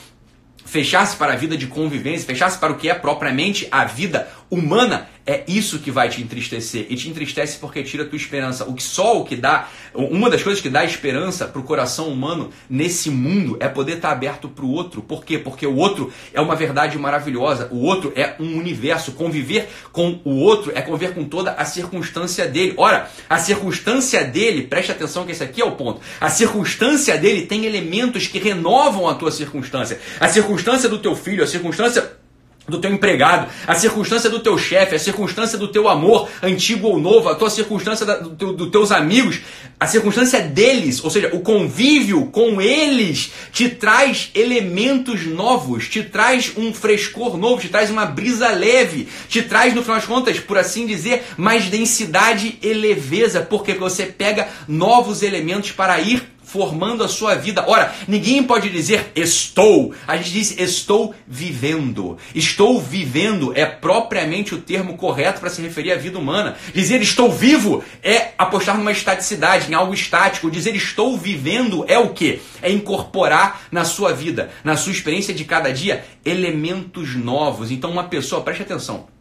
fechar-se 0.64 1.16
para 1.16 1.34
a 1.34 1.36
vida 1.36 1.56
de 1.56 1.66
convivência, 1.66 2.26
fechar-se 2.26 2.58
para 2.58 2.72
o 2.72 2.76
que 2.76 2.88
é 2.88 2.94
propriamente 2.94 3.68
a 3.70 3.84
vida 3.84 4.28
humana, 4.50 5.08
é 5.28 5.44
isso 5.46 5.78
que 5.78 5.90
vai 5.90 6.08
te 6.08 6.22
entristecer. 6.22 6.86
E 6.88 6.96
te 6.96 7.10
entristece 7.10 7.58
porque 7.58 7.82
tira 7.82 8.04
a 8.04 8.06
tua 8.06 8.16
esperança. 8.16 8.64
O 8.64 8.72
que 8.72 8.82
só 8.82 9.20
o 9.20 9.24
que 9.24 9.36
dá, 9.36 9.68
uma 9.94 10.30
das 10.30 10.42
coisas 10.42 10.62
que 10.62 10.70
dá 10.70 10.82
esperança 10.86 11.46
para 11.46 11.60
o 11.60 11.64
coração 11.64 12.08
humano 12.08 12.48
nesse 12.68 13.10
mundo 13.10 13.58
é 13.60 13.68
poder 13.68 13.96
estar 13.96 14.10
aberto 14.10 14.48
para 14.48 14.64
o 14.64 14.70
outro. 14.70 15.02
Por 15.02 15.22
quê? 15.22 15.38
Porque 15.38 15.66
o 15.66 15.76
outro 15.76 16.10
é 16.32 16.40
uma 16.40 16.56
verdade 16.56 16.96
maravilhosa. 16.98 17.68
O 17.70 17.82
outro 17.82 18.10
é 18.16 18.36
um 18.40 18.56
universo. 18.56 19.12
Conviver 19.12 19.68
com 19.92 20.18
o 20.24 20.36
outro 20.36 20.72
é 20.74 20.80
conviver 20.80 21.12
com 21.12 21.24
toda 21.24 21.52
a 21.52 21.64
circunstância 21.66 22.48
dele. 22.48 22.72
Ora, 22.78 23.10
a 23.28 23.38
circunstância 23.38 24.24
dele, 24.24 24.62
preste 24.62 24.92
atenção 24.92 25.26
que 25.26 25.32
esse 25.32 25.44
aqui 25.44 25.60
é 25.60 25.64
o 25.64 25.72
ponto. 25.72 26.00
A 26.18 26.30
circunstância 26.30 27.18
dele 27.18 27.42
tem 27.42 27.66
elementos 27.66 28.26
que 28.26 28.38
renovam 28.38 29.06
a 29.06 29.14
tua 29.14 29.30
circunstância. 29.30 30.00
A 30.18 30.28
circunstância 30.28 30.88
do 30.88 30.98
teu 30.98 31.14
filho, 31.14 31.44
a 31.44 31.46
circunstância 31.46 32.17
do 32.68 32.78
teu 32.78 32.92
empregado, 32.92 33.48
a 33.66 33.74
circunstância 33.74 34.28
do 34.28 34.40
teu 34.40 34.58
chefe, 34.58 34.94
a 34.94 34.98
circunstância 34.98 35.56
do 35.56 35.68
teu 35.68 35.88
amor, 35.88 36.28
antigo 36.42 36.88
ou 36.88 37.00
novo, 37.00 37.28
a 37.28 37.34
tua 37.34 37.50
circunstância 37.50 38.04
da, 38.04 38.16
do 38.16 38.52
dos 38.52 38.70
teus 38.70 38.92
amigos, 38.92 39.40
a 39.80 39.86
circunstância 39.86 40.40
deles, 40.40 41.02
ou 41.02 41.10
seja, 41.10 41.30
o 41.32 41.40
convívio 41.40 42.26
com 42.26 42.60
eles 42.60 43.30
te 43.52 43.68
traz 43.68 44.30
elementos 44.34 45.24
novos, 45.24 45.88
te 45.88 46.02
traz 46.02 46.52
um 46.56 46.74
frescor 46.74 47.36
novo, 47.36 47.60
te 47.60 47.68
traz 47.68 47.88
uma 47.88 48.04
brisa 48.04 48.48
leve, 48.50 49.08
te 49.28 49.40
traz, 49.40 49.74
no 49.74 49.82
final 49.82 49.96
das 49.96 50.06
contas, 50.06 50.40
por 50.40 50.58
assim 50.58 50.86
dizer, 50.86 51.24
mais 51.36 51.66
densidade 51.66 52.58
e 52.60 52.72
leveza, 52.72 53.40
porque 53.40 53.74
você 53.74 54.06
pega 54.06 54.48
novos 54.66 55.22
elementos 55.22 55.70
para 55.70 56.00
ir 56.00 56.27
formando 56.48 57.04
a 57.04 57.08
sua 57.08 57.34
vida. 57.34 57.64
Ora, 57.66 57.94
ninguém 58.06 58.42
pode 58.42 58.70
dizer 58.70 59.12
estou. 59.14 59.94
A 60.06 60.16
gente 60.16 60.32
diz 60.32 60.58
estou 60.58 61.14
vivendo. 61.26 62.16
Estou 62.34 62.80
vivendo 62.80 63.52
é 63.54 63.66
propriamente 63.66 64.54
o 64.54 64.58
termo 64.58 64.96
correto 64.96 65.40
para 65.40 65.50
se 65.50 65.60
referir 65.60 65.92
à 65.92 65.96
vida 65.96 66.18
humana. 66.18 66.56
Dizer 66.74 67.02
estou 67.02 67.30
vivo 67.30 67.84
é 68.02 68.32
apostar 68.38 68.78
numa 68.78 68.92
estaticidade, 68.92 69.70
em 69.70 69.74
algo 69.74 69.92
estático. 69.92 70.50
Dizer 70.50 70.74
estou 70.74 71.18
vivendo 71.18 71.84
é 71.86 71.98
o 71.98 72.10
que? 72.10 72.40
É 72.62 72.70
incorporar 72.70 73.62
na 73.70 73.84
sua 73.84 74.12
vida, 74.14 74.50
na 74.64 74.76
sua 74.76 74.92
experiência 74.92 75.34
de 75.34 75.44
cada 75.44 75.70
dia, 75.70 76.04
elementos 76.24 77.14
novos. 77.14 77.70
Então, 77.70 77.90
uma 77.90 78.04
pessoa, 78.04 78.42
preste 78.42 78.62
atenção. 78.62 79.17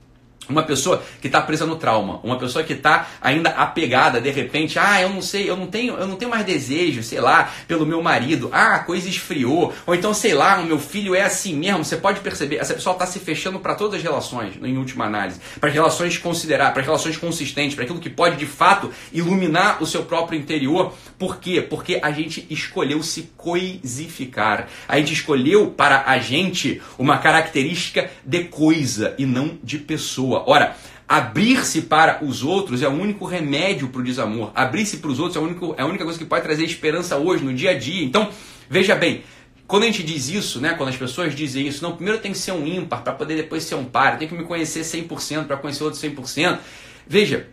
Uma 0.49 0.63
pessoa 0.63 1.03
que 1.21 1.27
está 1.27 1.41
presa 1.41 1.65
no 1.65 1.75
trauma, 1.75 2.19
uma 2.23 2.37
pessoa 2.37 2.63
que 2.63 2.73
está 2.73 3.07
ainda 3.21 3.49
apegada, 3.49 4.21
de 4.21 4.29
repente, 4.29 4.79
ah, 4.79 5.01
eu 5.01 5.09
não 5.09 5.21
sei, 5.21 5.49
eu 5.49 5.57
não 5.57 5.67
tenho, 5.67 5.95
eu 5.95 6.07
não 6.07 6.15
tenho 6.15 6.31
mais 6.31 6.45
desejo, 6.45 7.03
sei 7.03 7.19
lá, 7.19 7.51
pelo 7.67 7.85
meu 7.85 8.01
marido, 8.01 8.49
ah, 8.51 8.75
a 8.75 8.79
coisa 8.79 9.09
esfriou, 9.09 9.73
ou 9.85 9.93
então, 9.93 10.13
sei 10.13 10.33
lá, 10.33 10.59
o 10.59 10.65
meu 10.65 10.79
filho 10.79 11.13
é 11.13 11.23
assim 11.23 11.55
mesmo. 11.55 11.83
Você 11.83 11.97
pode 11.97 12.19
perceber, 12.21 12.57
essa 12.57 12.73
pessoa 12.73 12.93
está 12.93 13.05
se 13.05 13.19
fechando 13.19 13.59
para 13.59 13.75
todas 13.75 13.95
as 13.95 14.03
relações, 14.03 14.53
em 14.61 14.77
última 14.77 15.05
análise, 15.05 15.39
para 15.59 15.69
relações 15.69 16.17
considerar, 16.17 16.73
para 16.73 16.83
relações 16.83 17.17
consistentes, 17.17 17.75
para 17.75 17.83
aquilo 17.83 17.99
que 17.99 18.09
pode 18.09 18.37
de 18.37 18.45
fato 18.45 18.91
iluminar 19.11 19.81
o 19.81 19.85
seu 19.85 20.03
próprio 20.03 20.39
interior. 20.39 20.93
Por 21.17 21.37
quê? 21.37 21.61
Porque 21.61 21.99
a 22.01 22.11
gente 22.11 22.45
escolheu 22.49 23.01
se 23.03 23.31
coisificar, 23.35 24.67
a 24.87 24.97
gente 24.97 25.13
escolheu 25.13 25.71
para 25.71 26.03
a 26.05 26.17
gente 26.19 26.81
uma 26.97 27.17
característica 27.17 28.09
de 28.25 28.45
coisa 28.45 29.15
e 29.17 29.25
não 29.25 29.57
de 29.63 29.77
pessoa 29.77 30.36
Ora, 30.45 30.75
abrir-se 31.07 31.83
para 31.83 32.23
os 32.23 32.43
outros 32.43 32.81
é 32.81 32.87
o 32.87 32.91
único 32.91 33.25
remédio 33.25 33.87
para 33.87 34.01
o 34.01 34.03
desamor. 34.03 34.51
Abrir-se 34.53 34.97
para 34.97 35.09
os 35.09 35.19
outros 35.19 35.37
é, 35.37 35.39
único, 35.39 35.73
é 35.77 35.81
a 35.81 35.85
única 35.85 36.03
coisa 36.03 36.19
que 36.19 36.25
pode 36.25 36.43
trazer 36.43 36.63
esperança 36.65 37.17
hoje, 37.17 37.43
no 37.43 37.53
dia 37.53 37.71
a 37.71 37.77
dia. 37.77 38.03
Então, 38.03 38.29
veja 38.69 38.95
bem, 38.95 39.23
quando 39.67 39.83
a 39.83 39.85
gente 39.87 40.03
diz 40.03 40.29
isso, 40.29 40.61
né, 40.61 40.73
quando 40.75 40.89
as 40.89 40.97
pessoas 40.97 41.35
dizem 41.35 41.67
isso, 41.67 41.83
não, 41.83 41.95
primeiro 41.95 42.19
tem 42.19 42.31
que 42.31 42.37
ser 42.37 42.51
um 42.51 42.65
ímpar 42.65 43.03
para 43.03 43.13
poder 43.13 43.35
depois 43.35 43.63
ser 43.63 43.75
um 43.75 43.85
par, 43.85 44.17
tem 44.17 44.27
que 44.27 44.33
me 44.33 44.43
conhecer 44.43 44.81
100% 44.81 45.45
para 45.45 45.57
conhecer 45.57 45.83
outro 45.83 45.99
100%. 45.99 46.59
Veja, 47.05 47.47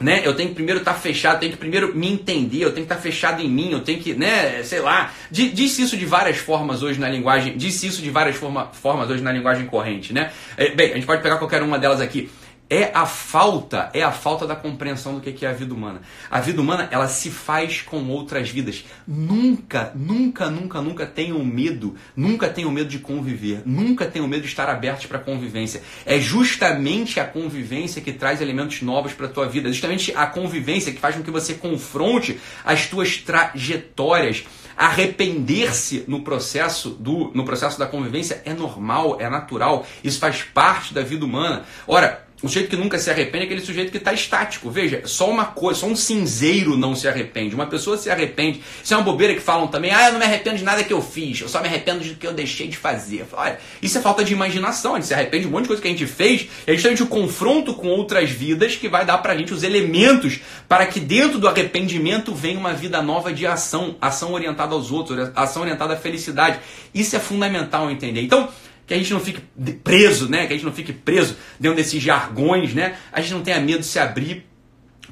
né? 0.00 0.22
Eu 0.24 0.34
tenho 0.34 0.48
que 0.48 0.54
primeiro 0.54 0.80
estar 0.80 0.94
tá 0.94 0.98
fechado, 0.98 1.40
tenho 1.40 1.52
que 1.52 1.58
primeiro 1.58 1.94
me 1.94 2.10
entender, 2.10 2.64
eu 2.64 2.72
tenho 2.72 2.86
que 2.86 2.92
estar 2.92 2.96
tá 2.96 3.00
fechado 3.00 3.42
em 3.42 3.48
mim, 3.48 3.70
eu 3.70 3.80
tenho 3.80 4.00
que, 4.00 4.14
né, 4.14 4.62
sei 4.62 4.80
lá. 4.80 5.12
Disse 5.30 5.82
isso 5.82 5.96
de 5.96 6.06
várias 6.06 6.38
formas 6.38 6.82
hoje 6.82 6.98
na 6.98 7.08
linguagem, 7.08 7.56
disse 7.56 7.86
isso 7.86 8.00
de 8.00 8.10
várias 8.10 8.36
forma, 8.36 8.70
formas 8.72 9.10
hoje 9.10 9.22
na 9.22 9.30
linguagem 9.30 9.66
corrente, 9.66 10.14
né? 10.14 10.32
É, 10.56 10.70
bem, 10.70 10.92
a 10.92 10.94
gente 10.94 11.06
pode 11.06 11.22
pegar 11.22 11.36
qualquer 11.36 11.62
uma 11.62 11.78
delas 11.78 12.00
aqui 12.00 12.30
é 12.70 12.92
a 12.94 13.04
falta, 13.04 13.90
é 13.92 14.00
a 14.00 14.12
falta 14.12 14.46
da 14.46 14.54
compreensão 14.54 15.16
do 15.16 15.20
que 15.20 15.44
é 15.44 15.48
a 15.48 15.52
vida 15.52 15.74
humana. 15.74 16.02
A 16.30 16.40
vida 16.40 16.60
humana, 16.60 16.88
ela 16.92 17.08
se 17.08 17.28
faz 17.28 17.82
com 17.82 18.08
outras 18.08 18.48
vidas. 18.48 18.84
Nunca, 19.06 19.90
nunca, 19.96 20.48
nunca, 20.48 20.80
nunca 20.80 21.04
tenham 21.04 21.44
medo, 21.44 21.96
nunca 22.14 22.48
tenham 22.48 22.70
medo 22.70 22.88
de 22.88 23.00
conviver, 23.00 23.62
nunca 23.66 24.06
tenham 24.06 24.28
medo 24.28 24.42
de 24.42 24.48
estar 24.48 24.68
abertos 24.68 25.06
para 25.06 25.18
a 25.18 25.20
convivência. 25.20 25.82
É 26.06 26.20
justamente 26.20 27.18
a 27.18 27.24
convivência 27.24 28.00
que 28.00 28.12
traz 28.12 28.40
elementos 28.40 28.80
novos 28.82 29.12
para 29.12 29.26
a 29.26 29.30
tua 29.30 29.48
vida, 29.48 29.68
é 29.68 29.72
justamente 29.72 30.12
a 30.14 30.26
convivência 30.26 30.92
que 30.92 31.00
faz 31.00 31.16
com 31.16 31.24
que 31.24 31.30
você 31.30 31.54
confronte 31.54 32.38
as 32.64 32.86
tuas 32.86 33.16
trajetórias. 33.16 34.44
Arrepender-se 34.76 36.04
no 36.08 36.22
processo 36.22 36.90
do 36.90 37.30
no 37.34 37.44
processo 37.44 37.78
da 37.78 37.86
convivência 37.86 38.40
é 38.46 38.54
normal, 38.54 39.18
é 39.20 39.28
natural, 39.28 39.86
isso 40.02 40.18
faz 40.18 40.42
parte 40.42 40.94
da 40.94 41.02
vida 41.02 41.22
humana. 41.22 41.64
Ora, 41.86 42.29
o 42.42 42.48
sujeito 42.48 42.70
que 42.70 42.76
nunca 42.76 42.98
se 42.98 43.10
arrepende 43.10 43.44
é 43.44 43.46
aquele 43.46 43.60
sujeito 43.60 43.90
que 43.90 43.98
está 43.98 44.12
estático. 44.12 44.70
Veja, 44.70 45.02
só 45.04 45.28
uma 45.28 45.44
coisa, 45.44 45.80
só 45.80 45.86
um 45.86 45.94
cinzeiro 45.94 46.76
não 46.76 46.94
se 46.94 47.06
arrepende. 47.06 47.54
Uma 47.54 47.66
pessoa 47.66 47.98
se 47.98 48.08
arrepende. 48.08 48.62
Isso 48.82 48.94
é 48.94 48.96
uma 48.96 49.02
bobeira 49.02 49.34
que 49.34 49.40
falam 49.40 49.66
também. 49.66 49.90
Ah, 49.90 50.06
eu 50.06 50.12
não 50.12 50.18
me 50.18 50.24
arrependo 50.24 50.56
de 50.56 50.64
nada 50.64 50.82
que 50.82 50.92
eu 50.92 51.02
fiz. 51.02 51.40
Eu 51.40 51.48
só 51.48 51.60
me 51.60 51.68
arrependo 51.68 52.02
do 52.02 52.14
que 52.14 52.26
eu 52.26 52.32
deixei 52.32 52.66
de 52.66 52.78
fazer. 52.78 53.26
Olha, 53.32 53.58
isso 53.82 53.98
é 53.98 54.00
falta 54.00 54.24
de 54.24 54.32
imaginação. 54.32 54.94
A 54.94 54.96
gente 54.96 55.08
se 55.08 55.14
arrepende 55.14 55.42
de 55.42 55.48
um 55.48 55.50
monte 55.50 55.62
de 55.62 55.68
coisa 55.68 55.82
que 55.82 55.88
a 55.88 55.90
gente 55.90 56.06
fez. 56.06 56.48
É 56.66 56.72
justamente 56.72 57.02
o 57.02 57.06
confronto 57.06 57.74
com 57.74 57.88
outras 57.88 58.30
vidas 58.30 58.74
que 58.74 58.88
vai 58.88 59.04
dar 59.04 59.18
pra 59.18 59.36
gente 59.36 59.52
os 59.52 59.62
elementos 59.62 60.40
para 60.66 60.86
que 60.86 60.98
dentro 60.98 61.38
do 61.38 61.46
arrependimento 61.46 62.34
venha 62.34 62.58
uma 62.58 62.72
vida 62.72 63.02
nova 63.02 63.32
de 63.32 63.46
ação. 63.46 63.96
Ação 64.00 64.32
orientada 64.32 64.74
aos 64.74 64.90
outros, 64.90 65.30
ação 65.36 65.62
orientada 65.62 65.92
à 65.92 65.96
felicidade. 65.96 66.58
Isso 66.94 67.14
é 67.14 67.18
fundamental 67.18 67.90
entender. 67.90 68.22
Então, 68.22 68.48
que 68.90 68.94
a 68.94 68.98
gente 68.98 69.12
não 69.12 69.20
fique 69.20 69.40
preso, 69.84 70.28
né? 70.28 70.48
Que 70.48 70.52
a 70.52 70.56
gente 70.56 70.64
não 70.64 70.72
fique 70.72 70.92
preso 70.92 71.36
dentro 71.60 71.76
desses 71.76 72.02
jargões, 72.02 72.74
né? 72.74 72.96
A 73.12 73.20
gente 73.20 73.34
não 73.34 73.40
tenha 73.40 73.60
medo 73.60 73.78
de 73.78 73.86
se 73.86 74.00
abrir 74.00 74.44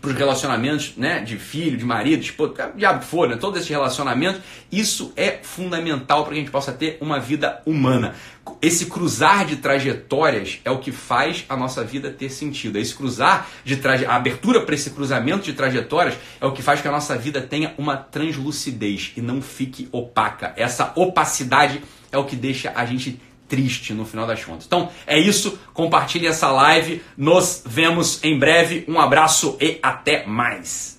para 0.01 0.11
os 0.11 0.17
relacionamentos 0.17 0.95
né, 0.97 1.21
de 1.21 1.37
filho, 1.37 1.77
de 1.77 1.85
marido, 1.85 2.21
de 2.21 2.27
esposa, 2.27 2.73
diabo 2.77 3.01
que 3.01 3.07
for, 3.07 3.29
né, 3.29 3.37
todos 3.37 3.59
esses 3.59 3.69
relacionamentos, 3.69 4.41
isso 4.71 5.13
é 5.17 5.39
fundamental 5.43 6.23
para 6.23 6.33
que 6.33 6.39
a 6.39 6.43
gente 6.43 6.53
possa 6.53 6.73
ter 6.73 6.99
uma 7.01 7.19
vida 7.19 7.61
humana. 7.67 8.15
Esse 8.63 8.87
cruzar 8.87 9.45
de 9.45 9.57
trajetórias 9.57 10.61
é 10.65 10.71
o 10.71 10.79
que 10.79 10.93
faz 10.93 11.45
a 11.49 11.57
nossa 11.57 11.83
vida 11.83 12.11
ter 12.11 12.31
sentido. 12.31 12.79
Esse 12.79 12.95
cruzar 12.95 13.49
de 13.65 13.79
a 14.07 14.15
abertura 14.15 14.61
para 14.61 14.75
esse 14.75 14.91
cruzamento 14.91 15.45
de 15.45 15.53
trajetórias 15.53 16.17
é 16.41 16.47
o 16.47 16.53
que 16.53 16.63
faz 16.63 16.81
que 16.81 16.89
a 16.89 16.93
nossa 16.93 17.17
vida 17.17 17.41
tenha 17.41 17.75
uma 17.77 17.97
translucidez 17.97 19.13
e 19.17 19.21
não 19.21 19.43
fique 19.43 19.89
opaca. 19.91 20.53
Essa 20.57 20.93
opacidade 20.95 21.83
é 22.11 22.19
o 22.19 22.25
que 22.25 22.37
deixa 22.37 22.73
a 22.75 22.85
gente 22.85 23.21
triste 23.49 23.95
no 23.95 24.05
final 24.05 24.27
das 24.27 24.45
contas. 24.45 24.67
Então 24.67 24.91
é 25.07 25.19
isso, 25.19 25.59
compartilhe 25.73 26.27
essa 26.27 26.51
live, 26.51 27.03
nos 27.17 27.63
vemos 27.65 28.23
em 28.23 28.39
breve, 28.39 28.85
um 28.87 29.01
abraço 29.01 29.57
e 29.61 29.79
até 29.83 30.27
mais. 30.27 30.98